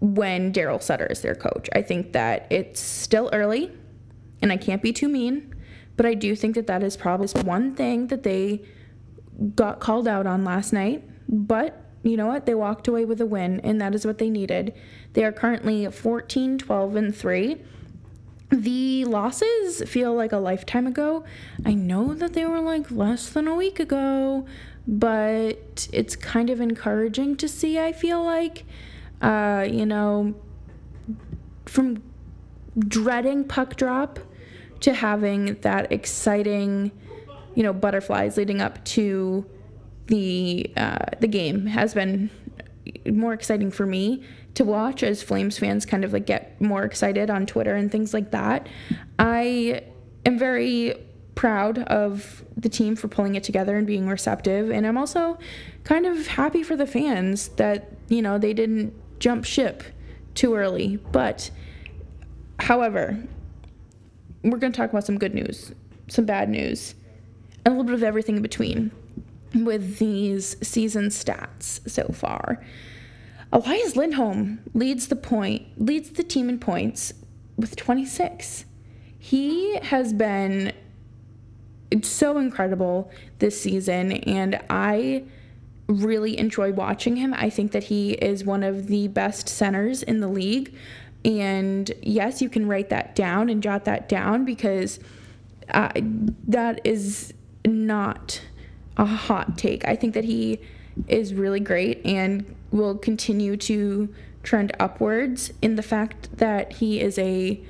when 0.00 0.52
Daryl 0.52 0.82
Sutter 0.82 1.06
is 1.06 1.22
their 1.22 1.34
coach. 1.34 1.68
I 1.74 1.82
think 1.82 2.12
that 2.12 2.46
it's 2.50 2.80
still 2.80 3.30
early 3.32 3.72
and 4.42 4.52
I 4.52 4.56
can't 4.56 4.82
be 4.82 4.92
too 4.92 5.08
mean, 5.08 5.54
but 5.96 6.06
I 6.06 6.14
do 6.14 6.36
think 6.36 6.54
that 6.54 6.66
that 6.66 6.82
is 6.82 6.96
probably 6.96 7.28
one 7.42 7.74
thing 7.74 8.08
that 8.08 8.22
they 8.22 8.62
got 9.54 9.80
called 9.80 10.06
out 10.06 10.26
on 10.26 10.44
last 10.44 10.72
night. 10.72 11.04
But 11.28 11.82
you 12.02 12.16
know 12.16 12.26
what? 12.26 12.46
They 12.46 12.54
walked 12.54 12.86
away 12.86 13.04
with 13.04 13.20
a 13.20 13.26
win, 13.26 13.60
and 13.60 13.80
that 13.80 13.94
is 13.94 14.06
what 14.06 14.18
they 14.18 14.30
needed. 14.30 14.74
They 15.14 15.24
are 15.24 15.32
currently 15.32 15.90
14, 15.90 16.58
12, 16.58 16.96
and 16.96 17.16
3 17.16 17.62
the 18.50 19.04
losses 19.04 19.82
feel 19.88 20.14
like 20.14 20.32
a 20.32 20.36
lifetime 20.36 20.86
ago. 20.86 21.24
I 21.64 21.74
know 21.74 22.14
that 22.14 22.32
they 22.32 22.46
were 22.46 22.60
like 22.60 22.90
less 22.90 23.28
than 23.28 23.48
a 23.48 23.54
week 23.54 23.80
ago, 23.80 24.46
but 24.86 25.88
it's 25.92 26.14
kind 26.14 26.50
of 26.50 26.60
encouraging 26.60 27.36
to 27.38 27.48
see, 27.48 27.78
I 27.78 27.92
feel 27.92 28.22
like. 28.22 28.64
Uh, 29.20 29.66
you 29.70 29.86
know, 29.86 30.34
from 31.64 32.02
dreading 32.78 33.44
puck 33.44 33.76
drop 33.76 34.18
to 34.80 34.92
having 34.92 35.54
that 35.62 35.90
exciting, 35.90 36.90
you 37.54 37.62
know, 37.62 37.72
butterflies 37.72 38.36
leading 38.36 38.60
up 38.60 38.84
to 38.84 39.46
the 40.06 40.70
uh, 40.76 41.06
the 41.20 41.28
game 41.28 41.66
has 41.66 41.94
been 41.94 42.30
more 43.10 43.32
exciting 43.32 43.70
for 43.70 43.86
me 43.86 44.22
to 44.54 44.64
watch 44.64 45.02
as 45.02 45.22
Flames 45.22 45.58
fans 45.58 45.84
kind 45.84 46.04
of 46.04 46.12
like 46.12 46.26
get 46.26 46.60
more 46.60 46.84
excited 46.84 47.30
on 47.30 47.46
Twitter 47.46 47.74
and 47.74 47.90
things 47.90 48.14
like 48.14 48.30
that. 48.30 48.68
I 49.18 49.82
am 50.24 50.38
very 50.38 50.94
proud 51.34 51.78
of 51.78 52.44
the 52.56 52.68
team 52.68 52.96
for 52.96 53.08
pulling 53.08 53.34
it 53.34 53.44
together 53.44 53.76
and 53.76 53.86
being 53.86 54.08
receptive 54.08 54.70
and 54.70 54.86
I'm 54.86 54.96
also 54.96 55.38
kind 55.84 56.06
of 56.06 56.26
happy 56.26 56.62
for 56.62 56.76
the 56.76 56.86
fans 56.86 57.48
that, 57.56 57.92
you 58.08 58.22
know, 58.22 58.38
they 58.38 58.54
didn't 58.54 58.94
jump 59.18 59.44
ship 59.44 59.82
too 60.34 60.54
early. 60.54 60.96
But 61.12 61.50
however, 62.58 63.18
we're 64.42 64.58
going 64.58 64.72
to 64.72 64.76
talk 64.76 64.90
about 64.90 65.04
some 65.04 65.18
good 65.18 65.34
news, 65.34 65.72
some 66.08 66.24
bad 66.24 66.48
news, 66.48 66.94
and 67.64 67.68
a 67.68 67.70
little 67.70 67.84
bit 67.84 67.94
of 67.94 68.02
everything 68.02 68.36
in 68.36 68.42
between 68.42 68.92
with 69.54 69.98
these 69.98 70.56
season 70.66 71.06
stats 71.06 71.88
so 71.88 72.08
far. 72.08 72.62
Elias 73.52 73.96
Lindholm 73.96 74.60
leads 74.74 75.08
the 75.08 75.16
point, 75.16 75.66
leads 75.76 76.10
the 76.10 76.24
team 76.24 76.48
in 76.48 76.58
points 76.58 77.12
with 77.56 77.76
26. 77.76 78.64
He 79.18 79.76
has 79.76 80.12
been 80.12 80.72
it's 81.90 82.08
so 82.08 82.38
incredible 82.38 83.10
this 83.38 83.60
season, 83.60 84.12
and 84.12 84.60
I 84.68 85.24
really 85.88 86.38
enjoy 86.38 86.72
watching 86.72 87.16
him. 87.16 87.32
I 87.34 87.50
think 87.50 87.72
that 87.72 87.84
he 87.84 88.12
is 88.12 88.44
one 88.44 88.62
of 88.62 88.88
the 88.88 89.08
best 89.08 89.48
centers 89.48 90.02
in 90.02 90.20
the 90.20 90.28
league. 90.28 90.74
And 91.24 91.90
yes, 92.02 92.42
you 92.42 92.48
can 92.48 92.66
write 92.66 92.90
that 92.90 93.14
down 93.14 93.48
and 93.48 93.62
jot 93.62 93.84
that 93.84 94.08
down 94.08 94.44
because 94.44 95.00
uh, 95.70 95.90
that 96.46 96.80
is 96.84 97.34
not 97.64 98.40
a 98.96 99.04
hot 99.04 99.58
take. 99.58 99.86
I 99.86 99.96
think 99.96 100.14
that 100.14 100.24
he 100.24 100.60
is 101.08 101.34
really 101.34 101.60
great 101.60 102.04
and 102.04 102.54
will 102.70 102.96
continue 102.96 103.56
to 103.56 104.12
trend 104.42 104.72
upwards 104.78 105.52
in 105.60 105.76
the 105.76 105.82
fact 105.82 106.36
that 106.38 106.74
he 106.74 107.00
is 107.00 107.18
a 107.18 107.60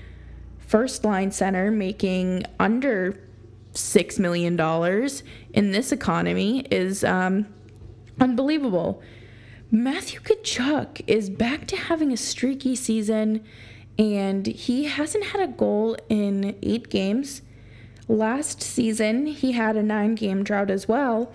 first 0.59 1.05
line 1.05 1.31
center 1.31 1.71
making 1.71 2.45
under 2.61 3.19
$6 3.73 4.19
million 4.19 4.59
in 5.53 5.73
this 5.73 5.93
economy 5.93 6.61
is 6.71 7.05
um, 7.05 7.47
unbelievable. 8.21 9.03
Matthew 9.71 10.21
Tkachuk 10.21 11.03
is 11.07 11.29
back 11.29 11.67
to 11.67 11.77
having 11.77 12.13
a 12.13 12.17
streaky 12.17 12.77
season 12.77 13.45
and 13.99 14.47
he 14.47 14.85
hasn't 14.85 15.25
had 15.25 15.41
a 15.41 15.53
goal 15.53 15.97
in 16.09 16.57
eight 16.63 16.91
games. 16.91 17.43
Last 18.09 18.63
season, 18.63 19.27
he 19.27 19.53
had 19.53 19.77
a 19.77 19.83
nine 19.83 20.15
game 20.15 20.45
drought 20.45 20.71
as 20.71 20.87
well. 20.87 21.33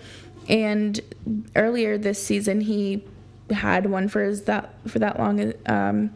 And 0.48 1.00
earlier 1.54 1.98
this 1.98 2.24
season, 2.24 2.62
he 2.62 3.04
had 3.50 3.90
one 3.90 4.08
for 4.08 4.22
his 4.22 4.42
that 4.44 4.74
for 4.88 4.98
that 4.98 5.18
long. 5.18 5.52
Um, 5.66 6.12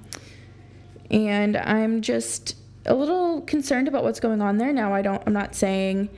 and 1.10 1.56
I'm 1.56 2.00
just 2.00 2.56
a 2.86 2.94
little 2.94 3.42
concerned 3.42 3.88
about 3.88 4.04
what's 4.04 4.20
going 4.20 4.40
on 4.40 4.56
there 4.58 4.72
now. 4.72 4.94
I 4.94 5.02
don't. 5.02 5.22
I'm 5.26 5.32
not 5.32 5.54
saying 5.54 6.08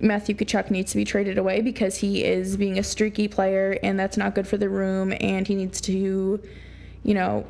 Matthew 0.00 0.34
Tkachuk 0.36 0.70
needs 0.70 0.92
to 0.92 0.96
be 0.96 1.04
traded 1.04 1.38
away 1.38 1.60
because 1.60 1.96
he 1.96 2.24
is 2.24 2.56
being 2.56 2.78
a 2.78 2.82
streaky 2.82 3.26
player, 3.26 3.78
and 3.82 3.98
that's 3.98 4.16
not 4.16 4.34
good 4.34 4.46
for 4.46 4.56
the 4.56 4.68
room. 4.68 5.12
And 5.20 5.46
he 5.46 5.54
needs 5.54 5.80
to, 5.82 6.40
you 7.02 7.14
know, 7.14 7.46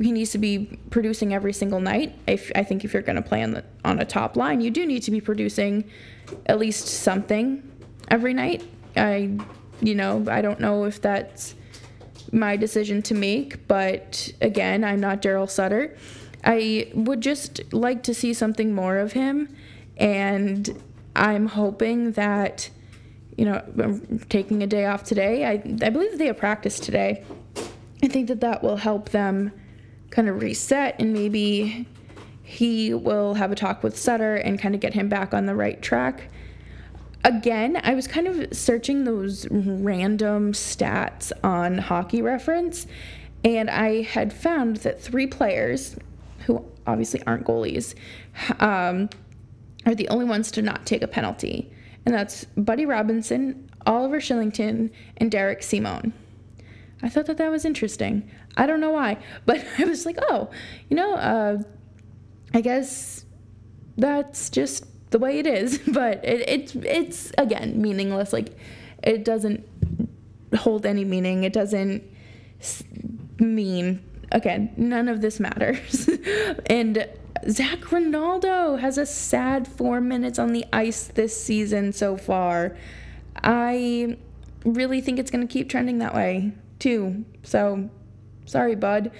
he 0.00 0.12
needs 0.12 0.30
to 0.32 0.38
be 0.38 0.78
producing 0.90 1.34
every 1.34 1.52
single 1.52 1.80
night. 1.80 2.16
If 2.26 2.52
I 2.54 2.62
think 2.64 2.84
if 2.84 2.92
you're 2.92 3.02
going 3.02 3.16
to 3.16 3.22
play 3.22 3.42
on 3.42 3.52
the 3.52 3.64
on 3.84 3.98
a 3.98 4.04
top 4.04 4.36
line, 4.36 4.60
you 4.60 4.70
do 4.70 4.86
need 4.86 5.02
to 5.04 5.10
be 5.10 5.20
producing 5.20 5.90
at 6.46 6.58
least 6.58 6.86
something 6.86 7.62
every 8.08 8.34
night. 8.34 8.62
I, 8.96 9.38
you 9.80 9.94
know, 9.94 10.24
I 10.28 10.42
don't 10.42 10.60
know 10.60 10.84
if 10.84 11.00
that's 11.00 11.54
my 12.30 12.56
decision 12.56 13.02
to 13.02 13.14
make, 13.14 13.66
but 13.68 14.30
again, 14.40 14.84
I'm 14.84 15.00
not 15.00 15.22
Daryl 15.22 15.48
Sutter. 15.48 15.96
I 16.44 16.90
would 16.94 17.20
just 17.20 17.72
like 17.72 18.02
to 18.04 18.14
see 18.14 18.34
something 18.34 18.74
more 18.74 18.98
of 18.98 19.12
him, 19.12 19.48
and 19.96 20.80
I'm 21.18 21.46
hoping 21.46 22.12
that, 22.12 22.70
you 23.36 23.44
know, 23.44 23.62
I'm 23.78 24.20
taking 24.30 24.62
a 24.62 24.66
day 24.66 24.86
off 24.86 25.04
today. 25.04 25.44
I 25.44 25.52
I 25.84 25.90
believe 25.90 26.16
they 26.16 26.26
have 26.26 26.38
practice 26.38 26.78
today. 26.80 27.24
I 28.02 28.06
think 28.06 28.28
that 28.28 28.40
that 28.40 28.62
will 28.62 28.76
help 28.76 29.10
them 29.10 29.52
kind 30.10 30.28
of 30.28 30.40
reset 30.40 30.96
and 30.98 31.12
maybe 31.12 31.86
he 32.42 32.94
will 32.94 33.34
have 33.34 33.52
a 33.52 33.54
talk 33.54 33.82
with 33.82 33.98
Sutter 33.98 34.36
and 34.36 34.58
kind 34.58 34.74
of 34.74 34.80
get 34.80 34.94
him 34.94 35.10
back 35.10 35.34
on 35.34 35.44
the 35.44 35.54
right 35.54 35.82
track. 35.82 36.30
Again, 37.24 37.78
I 37.82 37.94
was 37.94 38.06
kind 38.06 38.26
of 38.26 38.56
searching 38.56 39.04
those 39.04 39.46
random 39.50 40.52
stats 40.52 41.30
on 41.44 41.76
hockey 41.76 42.22
reference, 42.22 42.86
and 43.44 43.68
I 43.68 44.00
had 44.00 44.32
found 44.32 44.78
that 44.78 44.98
three 44.98 45.26
players, 45.26 45.96
who 46.46 46.64
obviously 46.86 47.22
aren't 47.26 47.44
goalies, 47.44 47.94
um, 48.60 49.10
are 49.88 49.94
the 49.94 50.08
only 50.08 50.24
ones 50.24 50.50
to 50.52 50.62
not 50.62 50.86
take 50.86 51.02
a 51.02 51.08
penalty. 51.08 51.72
And 52.04 52.14
that's 52.14 52.44
Buddy 52.56 52.86
Robinson, 52.86 53.70
Oliver 53.86 54.18
Kylington, 54.18 54.90
and 55.16 55.30
Derek 55.30 55.62
Simone. 55.62 56.12
I 57.02 57.08
thought 57.08 57.26
that 57.26 57.38
that 57.38 57.50
was 57.50 57.64
interesting. 57.64 58.28
I 58.56 58.66
don't 58.66 58.80
know 58.80 58.90
why, 58.90 59.18
but 59.46 59.64
I 59.78 59.84
was 59.84 60.04
like, 60.06 60.18
oh, 60.28 60.50
you 60.88 60.96
know, 60.96 61.14
uh, 61.14 61.58
I 62.54 62.60
guess 62.60 63.24
that's 63.96 64.50
just 64.50 64.84
the 65.10 65.18
way 65.18 65.38
it 65.38 65.46
is. 65.46 65.80
But 65.88 66.24
it, 66.24 66.48
it's 66.48 66.74
it's 66.74 67.32
again 67.38 67.80
meaningless. 67.80 68.32
Like 68.32 68.56
it 69.02 69.24
doesn't 69.24 69.66
hold 70.56 70.86
any 70.86 71.04
meaning. 71.04 71.44
It 71.44 71.52
doesn't 71.52 72.02
mean 73.38 74.02
again. 74.32 74.72
None 74.76 75.08
of 75.08 75.20
this 75.20 75.40
matters. 75.40 76.08
and 76.66 77.08
Zac 77.48 77.92
Rinaldo 77.92 78.76
has 78.76 78.98
a 78.98 79.06
sad 79.06 79.66
four 79.66 80.00
minutes 80.00 80.38
on 80.38 80.52
the 80.52 80.64
ice 80.72 81.08
this 81.08 81.40
season 81.40 81.92
so 81.92 82.16
far. 82.16 82.76
I 83.42 84.16
really 84.64 85.00
think 85.00 85.18
it's 85.18 85.30
going 85.30 85.46
to 85.46 85.52
keep 85.52 85.68
trending 85.68 85.98
that 85.98 86.14
way 86.14 86.52
too. 86.78 87.24
So 87.42 87.90
sorry, 88.46 88.74
bud. 88.74 89.10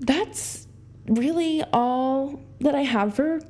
That's 0.00 0.66
really 1.06 1.62
all 1.72 2.40
that 2.60 2.74
I 2.74 2.82
have 2.82 3.14
for 3.14 3.40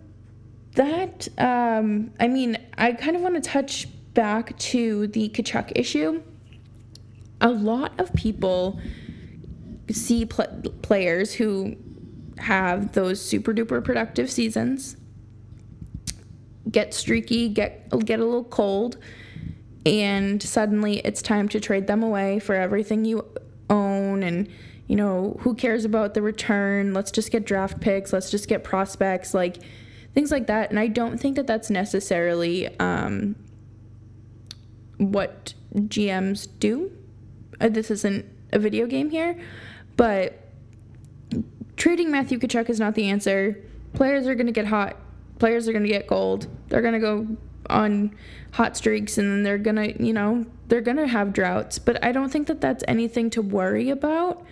that. 0.75 1.29
Um, 1.39 2.13
I 2.21 2.29
mean, 2.29 2.59
I 2.77 2.93
kind 2.93 3.17
of 3.17 3.23
want 3.23 3.35
to 3.35 3.41
touch 3.41 3.89
back 4.15 4.57
to 4.59 5.07
the 5.09 5.29
Tkachuk 5.29 5.73
issue. 5.75 6.23
A 7.41 7.51
lot 7.51 7.99
of 8.01 8.13
people 8.15 8.81
see 9.91 10.25
pl- 10.27 10.63
players 10.83 11.33
who 11.33 11.77
have 12.38 12.93
those 12.93 13.21
super 13.21 13.52
duper 13.52 13.83
productive 13.83 14.31
seasons. 14.31 14.97
Get 16.71 16.95
streaky, 16.95 17.49
get 17.49 17.88
get 18.05 18.21
a 18.21 18.25
little 18.25 18.45
cold, 18.45 18.97
and 19.85 20.43
suddenly 20.43 20.99
it's 20.99 21.23
time 21.23 21.49
to 21.50 21.61
trade 21.61 21.87
them 21.87 22.02
away 22.02 22.38
for 22.38 22.55
everything 22.55 23.05
you 23.05 23.25
own 23.71 24.23
and 24.23 24.49
you 24.88 24.97
know 24.97 25.37
who 25.40 25.55
cares 25.55 25.85
about 25.85 26.14
the 26.14 26.23
return? 26.23 26.93
Let's 26.93 27.11
just 27.11 27.31
get 27.31 27.45
draft 27.45 27.81
picks. 27.81 28.12
Let's 28.12 28.31
just 28.31 28.49
get 28.49 28.64
prospects 28.64 29.33
like 29.35 29.59
things 30.14 30.31
like 30.31 30.47
that. 30.47 30.71
And 30.71 30.78
i 30.78 30.87
don't 30.87 31.19
think 31.19 31.37
that 31.37 31.47
that's 31.47 31.71
necessarily 31.71 32.69
um, 32.78 33.37
what 34.99 35.55
gms 35.75 36.49
do. 36.59 36.90
Uh, 37.61 37.69
this 37.69 37.90
isn't 37.90 38.26
a 38.52 38.59
video 38.59 38.87
game 38.87 39.11
here 39.11 39.38
but 39.97 40.46
trading 41.76 42.11
matthew 42.11 42.38
Tkachuk 42.38 42.71
is 42.71 42.80
not 42.80 42.95
the 42.95 43.09
answer. 43.09 43.62
Players 43.95 44.26
are 44.26 44.35
going 44.35 44.47
to 44.47 44.52
get 44.52 44.66
hot. 44.66 44.97
Players 45.38 45.68
are 45.68 45.73
going 45.73 45.85
to 45.85 45.88
get 45.88 46.06
cold. 46.06 46.47
They're 46.68 46.83
going 46.83 46.95
to 46.95 47.00
go 47.00 47.37
on 47.71 48.14
hot 48.52 48.76
streaks 48.76 49.18
and 49.18 49.30
then 49.30 49.42
they're 49.42 49.59
gonna 49.59 49.92
you 49.99 50.12
know 50.12 50.47
they're 50.68 50.80
gonna 50.80 51.06
have 51.06 51.33
droughts. 51.33 51.78
But 51.78 52.02
i 52.04 52.12
don't 52.12 52.30
think 52.30 52.47
that 52.49 52.61
that's 52.61 52.85
anything 52.88 53.30
to 53.30 53.42
worry 53.42 53.90
about 53.90 54.45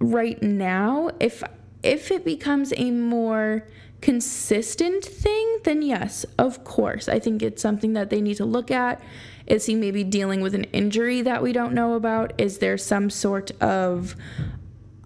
right 0.00 0.42
now. 0.42 1.10
If 1.20 1.42
if 1.82 2.10
it 2.10 2.24
becomes 2.24 2.72
a 2.76 2.90
more 2.90 3.66
consistent 4.00 5.04
thing 5.04 5.58
then 5.64 5.82
yes 5.82 6.24
of 6.38 6.64
course. 6.64 7.08
I 7.08 7.18
think 7.18 7.42
it's 7.42 7.62
something 7.62 7.92
that 7.94 8.10
they 8.10 8.20
need 8.20 8.36
to 8.36 8.44
look 8.44 8.70
at. 8.70 9.00
Is 9.46 9.66
he 9.66 9.74
maybe 9.74 10.04
dealing 10.04 10.40
with 10.40 10.54
an 10.54 10.64
injury 10.64 11.22
that 11.22 11.42
we 11.42 11.52
don't 11.52 11.72
know 11.72 11.94
about? 11.94 12.32
Is 12.36 12.58
there 12.58 12.76
some 12.76 13.08
sort 13.08 13.50
of 13.62 14.14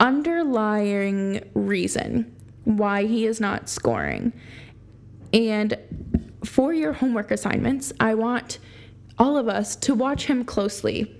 underlying 0.02 1.48
reason 1.54 2.36
why 2.64 3.06
he 3.06 3.24
is 3.24 3.40
not 3.40 3.68
scoring 3.70 4.32
and 5.32 5.78
for 6.44 6.72
your 6.74 6.92
homework 6.92 7.30
assignments, 7.30 7.92
I 8.00 8.14
want 8.14 8.58
all 9.18 9.36
of 9.36 9.48
us 9.48 9.76
to 9.76 9.94
watch 9.94 10.26
him 10.26 10.44
closely 10.44 11.14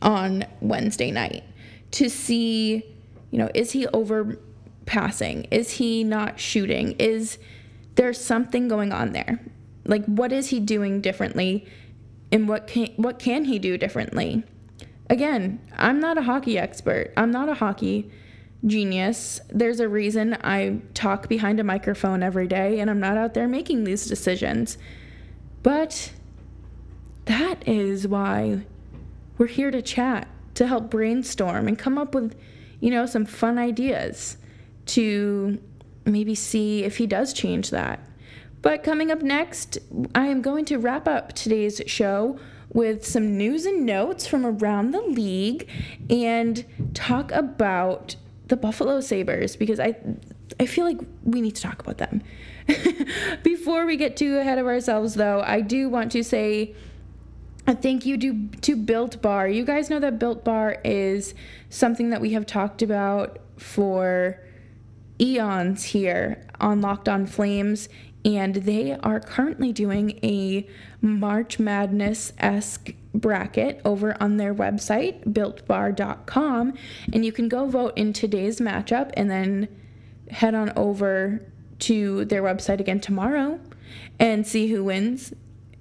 on 0.00 0.44
Wednesday 0.60 1.10
night 1.10 1.44
to 1.92 2.08
see, 2.08 2.82
you 3.30 3.38
know, 3.38 3.50
is 3.54 3.72
he 3.72 3.86
over 3.88 4.38
passing? 4.86 5.44
Is 5.50 5.72
he 5.72 6.02
not 6.02 6.40
shooting? 6.40 6.92
Is 6.98 7.38
there 7.94 8.12
something 8.12 8.68
going 8.68 8.92
on 8.92 9.12
there? 9.12 9.44
Like 9.84 10.04
what 10.06 10.32
is 10.32 10.48
he 10.48 10.58
doing 10.60 11.00
differently 11.00 11.66
and 12.30 12.48
what 12.48 12.66
can 12.66 12.86
what 12.96 13.18
can 13.18 13.44
he 13.44 13.58
do 13.58 13.76
differently? 13.76 14.44
Again, 15.10 15.60
I'm 15.76 16.00
not 16.00 16.18
a 16.18 16.22
hockey 16.22 16.58
expert. 16.58 17.12
I'm 17.16 17.30
not 17.30 17.48
a 17.48 17.54
hockey 17.54 18.10
genius. 18.64 19.40
There's 19.48 19.80
a 19.80 19.88
reason 19.88 20.36
I 20.42 20.80
talk 20.94 21.28
behind 21.28 21.60
a 21.60 21.64
microphone 21.64 22.22
every 22.22 22.46
day 22.46 22.80
and 22.80 22.88
I'm 22.88 23.00
not 23.00 23.16
out 23.16 23.34
there 23.34 23.48
making 23.48 23.84
these 23.84 24.06
decisions. 24.06 24.78
But 25.62 26.12
that 27.26 27.66
is 27.66 28.06
why 28.06 28.62
we're 29.38 29.46
here 29.46 29.70
to 29.70 29.82
chat, 29.82 30.28
to 30.54 30.66
help 30.66 30.90
brainstorm 30.90 31.68
and 31.68 31.78
come 31.78 31.98
up 31.98 32.14
with, 32.14 32.36
you 32.80 32.90
know, 32.90 33.06
some 33.06 33.24
fun 33.24 33.58
ideas 33.58 34.36
to 34.86 35.60
maybe 36.04 36.34
see 36.34 36.84
if 36.84 36.96
he 36.96 37.06
does 37.06 37.32
change 37.32 37.70
that. 37.70 38.00
But 38.60 38.84
coming 38.84 39.10
up 39.10 39.22
next, 39.22 39.78
I 40.14 40.26
am 40.26 40.40
going 40.40 40.64
to 40.66 40.78
wrap 40.78 41.08
up 41.08 41.32
today's 41.32 41.80
show 41.86 42.38
with 42.72 43.06
some 43.06 43.36
news 43.36 43.66
and 43.66 43.84
notes 43.84 44.26
from 44.26 44.46
around 44.46 44.92
the 44.92 45.02
league 45.02 45.68
and 46.08 46.64
talk 46.94 47.30
about 47.32 48.16
the 48.46 48.56
Buffalo 48.56 49.00
Sabres 49.00 49.56
because 49.56 49.78
I 49.78 49.96
I 50.60 50.66
feel 50.66 50.84
like 50.84 50.98
we 51.24 51.40
need 51.40 51.56
to 51.56 51.62
talk 51.62 51.80
about 51.80 51.98
them. 51.98 52.22
Before 53.42 53.86
we 53.86 53.96
get 53.96 54.16
too 54.16 54.38
ahead 54.38 54.58
of 54.58 54.66
ourselves 54.66 55.14
though, 55.14 55.42
I 55.44 55.60
do 55.60 55.88
want 55.88 56.12
to 56.12 56.22
say 56.22 56.74
a 57.66 57.74
thank 57.74 58.04
you 58.04 58.18
to, 58.18 58.48
to 58.62 58.76
Built 58.76 59.22
Bar. 59.22 59.48
You 59.48 59.64
guys 59.64 59.88
know 59.88 60.00
that 60.00 60.18
Built 60.18 60.44
Bar 60.44 60.78
is 60.84 61.34
something 61.70 62.10
that 62.10 62.20
we 62.20 62.32
have 62.32 62.44
talked 62.44 62.82
about 62.82 63.38
for 63.56 64.40
eons 65.20 65.84
here 65.84 66.44
on 66.60 66.80
Locked 66.80 67.08
On 67.08 67.26
Flames, 67.26 67.88
and 68.24 68.54
they 68.54 68.92
are 68.92 69.20
currently 69.20 69.72
doing 69.72 70.18
a 70.22 70.68
March 71.00 71.58
Madness 71.58 72.32
esque 72.38 72.92
bracket 73.14 73.80
over 73.84 74.16
on 74.22 74.36
their 74.36 74.54
website, 74.54 75.24
builtbar.com, 75.24 76.74
and 77.12 77.24
you 77.24 77.32
can 77.32 77.48
go 77.48 77.66
vote 77.66 77.92
in 77.96 78.12
today's 78.12 78.60
matchup 78.60 79.10
and 79.14 79.30
then 79.30 79.68
head 80.30 80.54
on 80.54 80.72
over 80.76 81.44
to 81.80 82.24
their 82.26 82.42
website 82.42 82.80
again 82.80 83.00
tomorrow 83.00 83.58
and 84.18 84.46
see 84.46 84.68
who 84.68 84.84
wins 84.84 85.34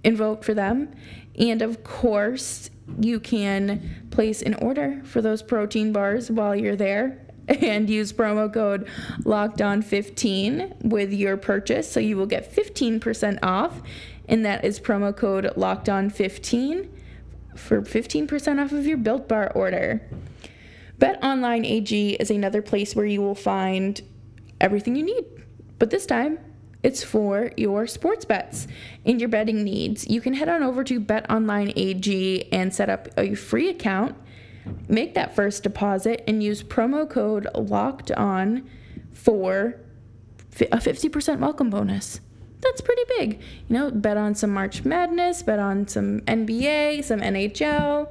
and 0.03 0.17
vote 0.17 0.43
for 0.43 0.53
them. 0.53 0.91
And 1.37 1.61
of 1.61 1.83
course, 1.83 2.69
you 2.99 3.19
can 3.19 4.07
place 4.09 4.41
an 4.41 4.55
order 4.55 5.01
for 5.05 5.21
those 5.21 5.41
protein 5.41 5.93
bars 5.93 6.29
while 6.29 6.55
you're 6.55 6.75
there 6.75 7.19
and 7.61 7.89
use 7.89 8.13
promo 8.13 8.51
code 8.51 8.87
locked 9.25 9.61
on 9.61 9.81
15 9.81 10.75
with 10.83 11.11
your 11.11 11.37
purchase. 11.37 11.91
So 11.91 11.99
you 11.99 12.15
will 12.17 12.25
get 12.25 12.53
15% 12.53 13.39
off. 13.43 13.81
And 14.27 14.45
that 14.45 14.63
is 14.63 14.79
promo 14.79 15.15
code 15.15 15.51
locked 15.57 15.89
on 15.89 16.09
15 16.09 16.89
for 17.55 17.81
15% 17.81 18.63
off 18.63 18.71
of 18.71 18.85
your 18.85 18.97
built 18.97 19.27
bar 19.27 19.51
order. 19.53 20.07
Bet 20.97 21.21
online 21.23 21.65
ag 21.65 21.91
is 21.91 22.31
another 22.31 22.61
place 22.61 22.95
where 22.95 23.05
you 23.05 23.21
will 23.21 23.35
find 23.35 24.01
everything 24.61 24.95
you 24.95 25.03
need. 25.03 25.25
But 25.79 25.89
this 25.89 26.05
time 26.05 26.39
it's 26.83 27.03
for 27.03 27.51
your 27.57 27.85
sports 27.85 28.25
bets 28.25 28.67
and 29.05 29.19
your 29.19 29.29
betting 29.29 29.63
needs. 29.63 30.07
You 30.07 30.19
can 30.19 30.33
head 30.33 30.49
on 30.49 30.63
over 30.63 30.83
to 30.85 30.99
BetOnline 30.99 31.73
AG 31.75 32.47
and 32.51 32.73
set 32.73 32.89
up 32.89 33.09
a 33.17 33.35
free 33.35 33.69
account 33.69 34.15
make 34.87 35.13
that 35.15 35.35
first 35.35 35.63
deposit 35.63 36.23
and 36.27 36.43
use 36.43 36.63
promo 36.63 37.09
code 37.09 37.47
locked 37.55 38.11
on 38.11 38.69
for 39.13 39.79
a 40.59 40.77
50% 40.77 41.39
welcome 41.39 41.69
bonus. 41.69 42.19
That's 42.61 42.81
pretty 42.81 43.03
big. 43.17 43.41
You 43.67 43.75
know, 43.77 43.91
bet 43.91 44.17
on 44.17 44.35
some 44.35 44.51
March 44.51 44.85
Madness, 44.85 45.41
bet 45.41 45.59
on 45.59 45.87
some 45.87 46.21
NBA, 46.21 47.03
some 47.03 47.19
NHL, 47.19 48.07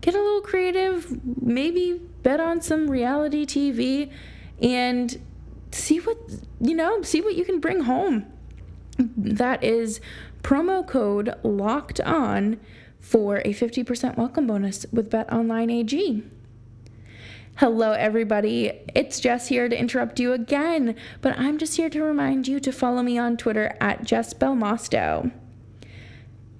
get 0.00 0.14
a 0.14 0.18
little 0.18 0.40
creative, 0.40 1.18
maybe 1.42 2.00
bet 2.22 2.40
on 2.40 2.60
some 2.60 2.90
reality 2.90 3.44
TV 3.44 4.10
and 4.62 5.20
see 5.70 5.98
what, 5.98 6.16
you 6.60 6.74
know, 6.74 7.02
see 7.02 7.20
what 7.20 7.34
you 7.34 7.44
can 7.44 7.60
bring 7.60 7.80
home. 7.80 8.26
That 8.98 9.62
is 9.62 10.00
promo 10.42 10.86
code 10.86 11.34
locked 11.42 12.00
on 12.00 12.58
for 13.00 13.38
a 13.38 13.52
50% 13.52 14.16
welcome 14.16 14.46
bonus 14.46 14.86
with 14.92 15.10
Bet 15.10 15.32
Online 15.32 15.70
AG. 15.70 16.22
Hello, 17.56 17.92
everybody. 17.92 18.72
It's 18.94 19.20
Jess 19.20 19.48
here 19.48 19.68
to 19.68 19.78
interrupt 19.78 20.18
you 20.18 20.32
again, 20.32 20.94
but 21.20 21.38
I'm 21.38 21.58
just 21.58 21.76
here 21.76 21.90
to 21.90 22.02
remind 22.02 22.48
you 22.48 22.58
to 22.60 22.72
follow 22.72 23.02
me 23.02 23.18
on 23.18 23.36
Twitter 23.36 23.76
at 23.80 24.04
Jess 24.04 24.32
Belmosto. 24.32 25.30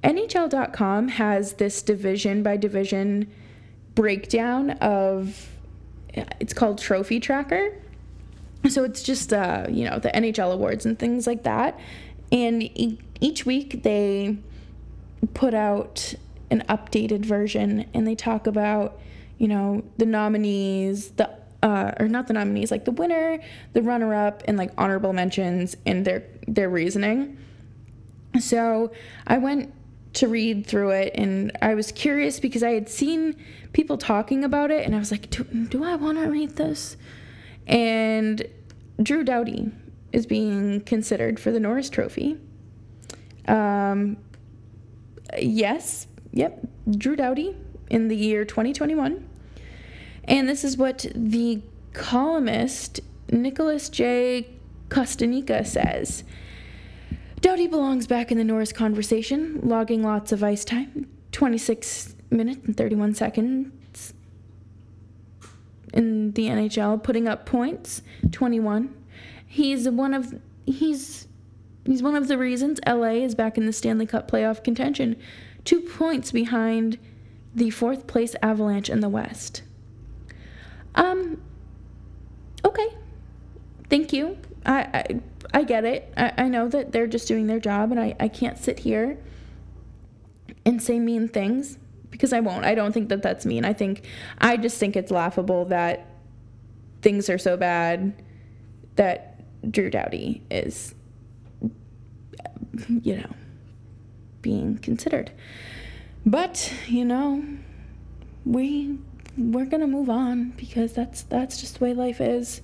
NHL.com 0.05 1.09
has 1.09 1.55
this 1.55 1.83
division 1.83 2.43
by 2.43 2.57
division 2.57 3.31
breakdown 3.95 4.71
of 4.73 5.49
it's 6.13 6.53
called 6.53 6.79
Trophy 6.79 7.21
Tracker. 7.21 7.77
So 8.69 8.85
it's 8.85 9.03
just 9.03 9.33
uh, 9.33 9.67
you 9.71 9.89
know 9.89 9.99
the 9.99 10.11
NHL 10.11 10.53
awards 10.53 10.85
and 10.85 10.99
things 10.99 11.27
like 11.27 11.45
that, 11.45 11.79
and 12.31 12.63
e- 12.63 12.99
each 13.21 13.47
week 13.47 13.83
they 13.85 14.37
put 15.33 15.55
out 15.55 16.15
an 16.51 16.65
updated 16.69 17.25
version 17.25 17.87
and 17.95 18.07
they 18.07 18.15
talk 18.15 18.47
about, 18.47 18.99
you 19.39 19.49
know, 19.49 19.83
the 19.99 20.07
nominees, 20.07 21.11
the 21.13 21.31
uh, 21.63 21.93
or 22.01 22.09
not 22.09 22.27
the 22.27 22.33
nominees, 22.33 22.71
like 22.71 22.87
the 22.87 22.91
winner, 22.91 23.39
the 23.75 23.83
runner 23.83 24.15
up, 24.15 24.43
and 24.47 24.57
like 24.57 24.73
honorable 24.79 25.13
mentions 25.13 25.77
and 25.87 26.05
their 26.05 26.25
their 26.47 26.71
reasoning. 26.71 27.37
So 28.39 28.93
I 29.27 29.39
went 29.39 29.75
to 30.13 30.29
read 30.29 30.67
through 30.67 30.91
it 30.91 31.13
and 31.15 31.57
I 31.63 31.75
was 31.75 31.93
curious 31.93 32.41
because 32.41 32.63
I 32.63 32.71
had 32.71 32.89
seen 32.89 33.37
people 33.73 33.97
talking 33.97 34.43
about 34.45 34.71
it 34.71 34.85
and 34.85 34.95
I 34.95 34.99
was 34.99 35.11
like, 35.11 35.31
do, 35.31 35.45
do 35.45 35.85
I 35.85 35.95
want 35.97 36.19
to 36.19 36.29
read 36.29 36.57
this? 36.57 36.97
And 37.67 38.45
Drew 39.01 39.23
Doughty 39.23 39.71
is 40.13 40.27
being 40.27 40.81
considered 40.81 41.39
for 41.39 41.53
the 41.53 41.61
Norris 41.61 41.89
Trophy. 41.91 42.39
Um, 43.47 44.17
yes, 45.39 46.09
Yep, 46.33 46.67
Drew 46.91 47.17
Doughty 47.17 47.57
in 47.89 48.09
the 48.09 48.17
year 48.17 48.45
2021. 48.45 49.29
And 50.25 50.49
this 50.49 50.65
is 50.65 50.77
what 50.77 51.07
the 51.15 51.63
columnist 51.93 53.01
Nicholas 53.31 53.89
J. 53.89 54.49
Cotsonika 54.89 55.67
says. 55.67 56.25
Doughty 57.41 57.67
belongs 57.67 58.07
back 58.07 58.31
in 58.31 58.39
the 58.39 58.45
Norris 58.45 58.73
conversation, 58.73 59.61
logging 59.63 60.03
lots 60.03 60.31
of 60.31 60.45
ice 60.45 60.65
time 60.65 61.09
26 61.33 62.15
minutes 62.31 62.67
and 62.67 62.77
31 62.77 63.15
seconds 63.15 64.15
in 65.93 66.33
the 66.33 66.47
NHL, 66.47 67.03
putting 67.03 67.27
up 67.27 67.47
points 67.47 68.03
21. 68.31 68.95
He's 69.47 69.89
one 69.89 70.15
of 70.15 70.35
he's 70.67 71.27
he's 71.85 72.03
one 72.03 72.15
of 72.15 72.29
the 72.29 72.39
reasons 72.39 72.79
LA 72.87 73.25
is 73.25 73.35
back 73.35 73.57
in 73.57 73.67
the 73.67 73.73
Stanley 73.73 74.07
Cup 74.07 74.31
playoff 74.31 74.63
contention 74.63 75.17
two 75.65 75.81
points 75.81 76.33
behind 76.33 76.99
the 77.55 77.71
fourth 77.71 78.07
place 78.07 78.35
Avalanche 78.43 78.89
in 78.89 79.01
the 79.01 79.09
West. 79.09 79.63
Um, 80.95 81.41
okay. 82.65 82.89
Thank 83.89 84.13
you. 84.13 84.39
I, 84.65 84.81
I, 84.81 85.21
I 85.53 85.63
get 85.65 85.85
it. 85.85 86.13
I, 86.17 86.33
I 86.39 86.49
know 86.49 86.69
that 86.69 86.93
they're 86.93 87.07
just 87.07 87.27
doing 87.27 87.47
their 87.47 87.61
job, 87.61 87.91
and 87.91 88.01
I, 88.01 88.15
I 88.21 88.29
can't 88.29 88.59
sit 88.59 88.81
here 88.81 89.19
and 90.65 90.83
say 90.83 90.99
mean 90.99 91.29
things 91.29 91.79
because 92.11 92.33
I 92.33 92.41
won't. 92.41 92.65
I 92.65 92.75
don't 92.75 92.93
think 92.93 93.09
that 93.09 93.23
that's 93.23 93.47
mean. 93.47 93.65
I 93.65 93.73
think, 93.73 94.05
I 94.39 94.57
just 94.57 94.79
think 94.79 94.97
it's 94.97 95.11
laughable 95.11 95.65
that 95.67 96.07
things 97.03 97.31
are 97.31 97.39
so 97.39 97.57
bad 97.57 98.23
that 98.97 99.41
Drew 99.71 99.91
Doughty 99.91 100.43
is, 100.51 100.95
you 102.89 103.17
know, 103.17 103.31
being 104.43 104.79
considered. 104.79 105.31
But, 106.25 106.73
you 106.87 107.05
know, 107.05 107.45
we 108.45 108.99
we're 109.39 109.65
going 109.65 109.81
to 109.81 109.87
move 109.87 110.11
on 110.11 110.51
because 110.57 110.93
that's 110.93 111.23
that's 111.23 111.61
just 111.61 111.79
the 111.79 111.85
way 111.85 111.95
life 111.95 112.21
is. 112.21 112.61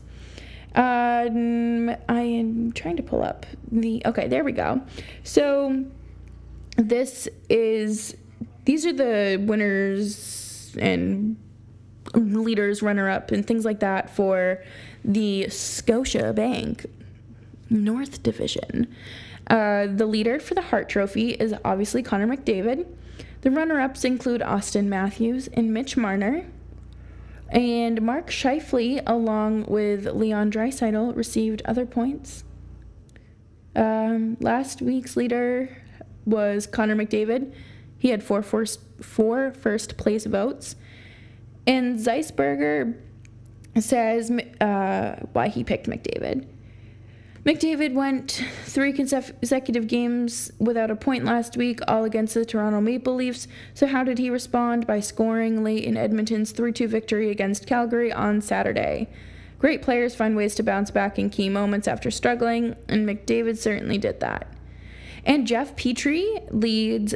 Um, 0.75 1.89
I 2.09 2.21
am 2.21 2.73
trying 2.73 2.97
to 2.97 3.03
pull 3.03 3.23
up 3.23 3.47
the 3.71 4.03
Okay, 4.05 4.29
there 4.29 4.45
we 4.45 4.53
go. 4.53 4.83
So 5.25 5.87
this 6.77 7.29
is 7.49 8.17
these 8.65 8.85
are 8.85 8.93
the 8.93 9.43
winners 9.43 10.77
and 10.79 11.37
leaders, 12.15 12.83
runner 12.83 13.09
up, 13.09 13.31
and 13.33 13.47
things 13.47 13.65
like 13.65 13.81
that 13.81 14.15
for 14.15 14.62
the 15.05 15.49
Scotia 15.49 16.33
Bank 16.33 16.87
North 17.71 18.23
Division. 18.23 18.95
Uh, 19.49 19.87
the 19.87 20.07
leader 20.07 20.41
for 20.41 20.55
the 20.55 20.63
Hart 20.63 20.89
Trophy 20.89 21.31
is 21.31 21.55
obviously 21.65 22.03
Connor 22.03 22.27
McDavid. 22.27 22.87
The 23.43 23.51
runner 23.51 23.81
ups 23.81 24.05
include 24.05 24.41
Auston 24.41 24.87
Matthews 24.87 25.49
and 25.49 25.73
Mitch 25.73 25.97
Marner. 25.97 26.47
And 27.51 28.03
Mark 28.03 28.29
Scheifele, 28.29 29.03
along 29.07 29.67
with 29.67 30.07
Leon 30.07 30.51
Draisaitl, 30.51 31.15
received 31.17 31.63
other 31.65 31.87
points. 31.87 32.43
Um, 33.77 34.37
last 34.41 34.83
week's 34.83 35.17
leader 35.17 35.77
was 36.25 36.67
Connor 36.67 36.97
McDavid. 36.97 37.55
He 37.99 38.09
had 38.09 38.25
four 38.25 38.43
first, 38.43 38.81
four 39.01 39.53
first 39.53 39.97
place 39.97 40.27
votes. 40.27 40.75
And 41.69 41.99
Zeisberger 41.99 42.99
says 43.79 44.31
uh, 44.61 45.17
why 45.33 45.49
he 45.49 45.63
picked 45.63 45.87
McDavid. 45.87 46.47
McDavid 47.47 47.95
went 47.95 48.43
three 48.65 48.93
consecutive 48.93 49.87
games 49.87 50.51
without 50.59 50.91
a 50.91 50.97
point 50.97 51.25
last 51.25 51.57
week, 51.57 51.79
all 51.87 52.03
against 52.03 52.35
the 52.35 52.45
Toronto 52.45 52.81
Maple 52.81 53.15
Leafs. 53.15 53.47
So, 53.73 53.87
how 53.87 54.03
did 54.03 54.19
he 54.19 54.31
respond? 54.31 54.85
By 54.85 54.99
scoring 54.99 55.63
late 55.63 55.85
in 55.85 55.97
Edmonton's 55.97 56.51
3 56.51 56.73
2 56.73 56.89
victory 56.89 57.31
against 57.31 57.65
Calgary 57.65 58.13
on 58.13 58.41
Saturday. 58.41 59.09
Great 59.61 59.81
players 59.81 60.13
find 60.13 60.35
ways 60.37 60.57
to 60.57 60.65
bounce 60.65 60.91
back 60.91 61.21
in 61.21 61.31
key 61.31 61.49
moments 61.49 61.87
after 61.87 62.11
struggling, 62.11 62.75
and 62.89 63.09
McDavid 63.09 63.57
certainly 63.57 63.97
did 63.97 64.19
that. 64.19 64.53
And 65.25 65.47
Jeff 65.47 65.77
Petry 65.77 66.49
leads 66.51 67.15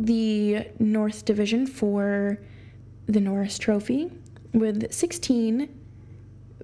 the 0.00 0.66
North 0.80 1.24
Division 1.24 1.68
for 1.68 2.40
the 3.06 3.20
Norris 3.20 3.60
Trophy 3.60 4.10
with 4.52 4.92
16 4.92 5.68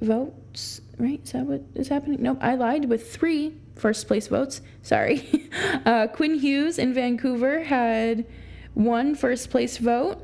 votes 0.00 0.80
right? 0.98 1.20
Is 1.24 1.32
that 1.32 1.46
what 1.46 1.62
is 1.74 1.88
happening? 1.88 2.22
Nope, 2.22 2.38
I 2.40 2.54
lied 2.54 2.86
with 2.86 3.12
three 3.12 3.54
first 3.76 4.06
place 4.06 4.28
votes. 4.28 4.60
Sorry. 4.82 5.40
Uh, 5.86 6.06
Quinn 6.06 6.36
Hughes 6.36 6.78
in 6.78 6.94
Vancouver 6.94 7.62
had 7.62 8.24
one 8.72 9.14
first 9.14 9.50
place 9.50 9.76
vote, 9.76 10.18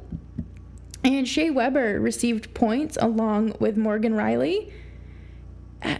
and 1.04 1.28
Shea 1.28 1.50
Weber 1.50 2.00
received 2.00 2.54
points 2.54 2.96
along 3.00 3.54
with 3.60 3.76
Morgan 3.76 4.14
Rielly. 4.14 4.72
Uh, 5.82 5.98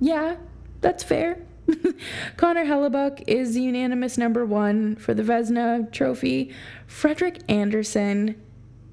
yeah, 0.00 0.36
that's 0.80 1.02
fair. 1.02 1.44
Connor 2.36 2.64
Hellebuyck 2.64 3.24
is 3.26 3.56
unanimous 3.56 4.16
number 4.16 4.46
one 4.46 4.96
for 4.96 5.12
the 5.14 5.22
Vezina 5.22 5.90
Trophy. 5.90 6.52
Frederik 6.86 7.40
Andersen 7.48 8.40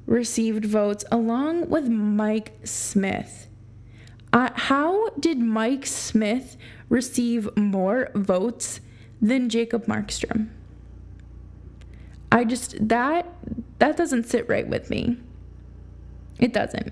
received 0.06 0.66
votes 0.66 1.04
along 1.12 1.70
with 1.70 1.88
Mike 1.88 2.54
Smith. 2.64 3.48
Uh, 4.32 4.50
how 4.54 5.10
did 5.12 5.40
Mike 5.40 5.86
Smith 5.86 6.58
receive 6.90 7.56
more 7.56 8.12
votes 8.14 8.82
than 9.22 9.50
Jacob 9.50 9.86
Markstrom? 9.86 10.50
I 12.32 12.44
just 12.44 12.88
that 12.90 13.32
that 13.80 13.96
doesn't 13.96 14.26
sit 14.26 14.50
right 14.50 14.68
with 14.68 14.90
me. 14.90 15.18
It 16.40 16.52
doesn't. 16.52 16.92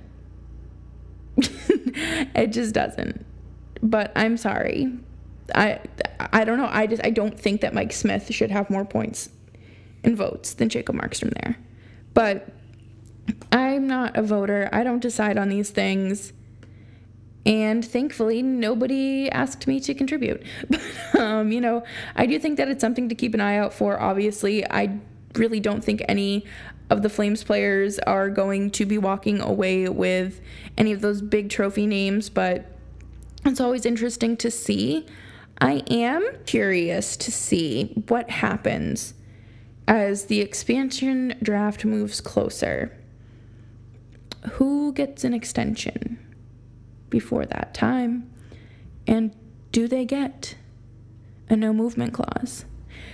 it 1.38 2.47
just 2.47 2.73
doesn't. 2.73 3.26
But 3.82 4.13
I'm 4.15 4.38
sorry. 4.38 4.93
I 5.54 5.80
I 6.19 6.45
don't 6.45 6.58
know. 6.58 6.69
I 6.71 6.88
just 6.88 7.04
I 7.04 7.10
don't 7.10 7.38
think 7.38 7.62
that 7.62 7.73
Mike 7.73 7.91
Smith 7.91 8.34
should 8.34 8.52
have 8.52 8.69
more 8.69 8.86
points 8.86 9.30
and 10.04 10.15
votes 10.15 10.54
than 10.54 10.69
Jacob 10.69 10.95
Markstrom 10.95 11.34
there. 11.43 11.58
But 12.13 12.47
I'm 13.51 13.88
not 13.88 14.17
a 14.17 14.21
voter. 14.21 14.69
I 14.71 14.83
don't 14.83 14.99
decide 14.99 15.38
on 15.38 15.49
these 15.49 15.69
things. 15.69 16.33
And 17.45 17.83
thankfully, 17.83 18.41
nobody 18.41 19.29
asked 19.29 19.67
me 19.67 19.79
to 19.81 19.93
contribute. 19.93 20.43
But, 20.69 20.81
um, 21.19 21.51
you 21.51 21.62
know, 21.62 21.83
I 22.15 22.25
do 22.25 22.39
think 22.39 22.57
that 22.57 22.67
it's 22.67 22.81
something 22.81 23.09
to 23.09 23.15
keep 23.15 23.33
an 23.33 23.41
eye 23.41 23.57
out 23.57 23.73
for. 23.73 23.99
Obviously, 23.99 24.65
I 24.69 24.99
really 25.36 25.59
don't 25.59 25.83
think 25.83 26.03
any 26.07 26.45
of 26.89 27.01
the 27.01 27.09
Flames 27.09 27.43
players 27.43 27.99
are 27.99 28.29
going 28.29 28.71
to 28.71 28.86
be 28.86 28.97
walking 28.97 29.41
away 29.41 29.88
with 29.89 30.41
any 30.77 30.91
of 30.91 31.01
those 31.01 31.21
big 31.21 31.49
trophy 31.49 31.86
names, 31.86 32.29
but 32.29 32.65
it's 33.45 33.62
always 33.62 33.86
interesting 33.86 34.38
to 34.38 34.49
see. 34.49 35.05
I 35.62 35.83
am 35.89 36.27
curious 36.45 37.15
to 37.17 37.31
see 37.31 37.93
what 38.07 38.29
happens 38.29 39.13
as 39.88 40.25
the 40.25 40.41
expansion 40.41 41.36
draft 41.41 41.86
moves 41.86 42.21
closer 42.21 42.97
who 44.51 44.93
gets 44.93 45.23
an 45.23 45.34
extension 45.34 46.19
before 47.10 47.45
that 47.45 47.73
time? 47.73 48.32
And 49.08 49.36
do 49.71 49.88
they 49.88 50.06
get 50.06 50.56
a 51.49 51.56
no 51.56 51.73
movement 51.73 52.13
clause? 52.13 52.65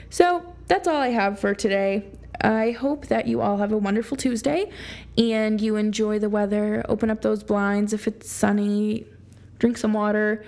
So 0.10 0.56
that's 0.68 0.88
all 0.88 0.98
I 0.98 1.10
have 1.10 1.40
for 1.40 1.54
today. 1.54 2.06
I 2.42 2.72
hope 2.72 3.08
that 3.08 3.28
you 3.28 3.42
all 3.42 3.58
have 3.58 3.72
a 3.72 3.78
wonderful 3.78 4.16
Tuesday 4.16 4.72
and 5.18 5.60
you 5.60 5.76
enjoy 5.76 6.20
the 6.20 6.30
weather. 6.30 6.86
Open 6.88 7.10
up 7.10 7.22
those 7.22 7.44
blinds 7.44 7.92
if 7.94 8.08
it's 8.08 8.32
sunny, 8.32 9.06
drink 9.58 9.78
some 9.78 9.94
water. 9.94 10.44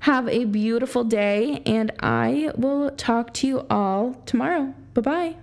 Have 0.00 0.28
a 0.28 0.46
beautiful 0.46 1.04
day, 1.04 1.62
and 1.66 1.92
I 2.00 2.52
will 2.56 2.90
talk 2.92 3.34
to 3.34 3.46
you 3.46 3.66
all 3.68 4.14
tomorrow. 4.24 4.74
Bye 4.94 5.00
bye. 5.02 5.36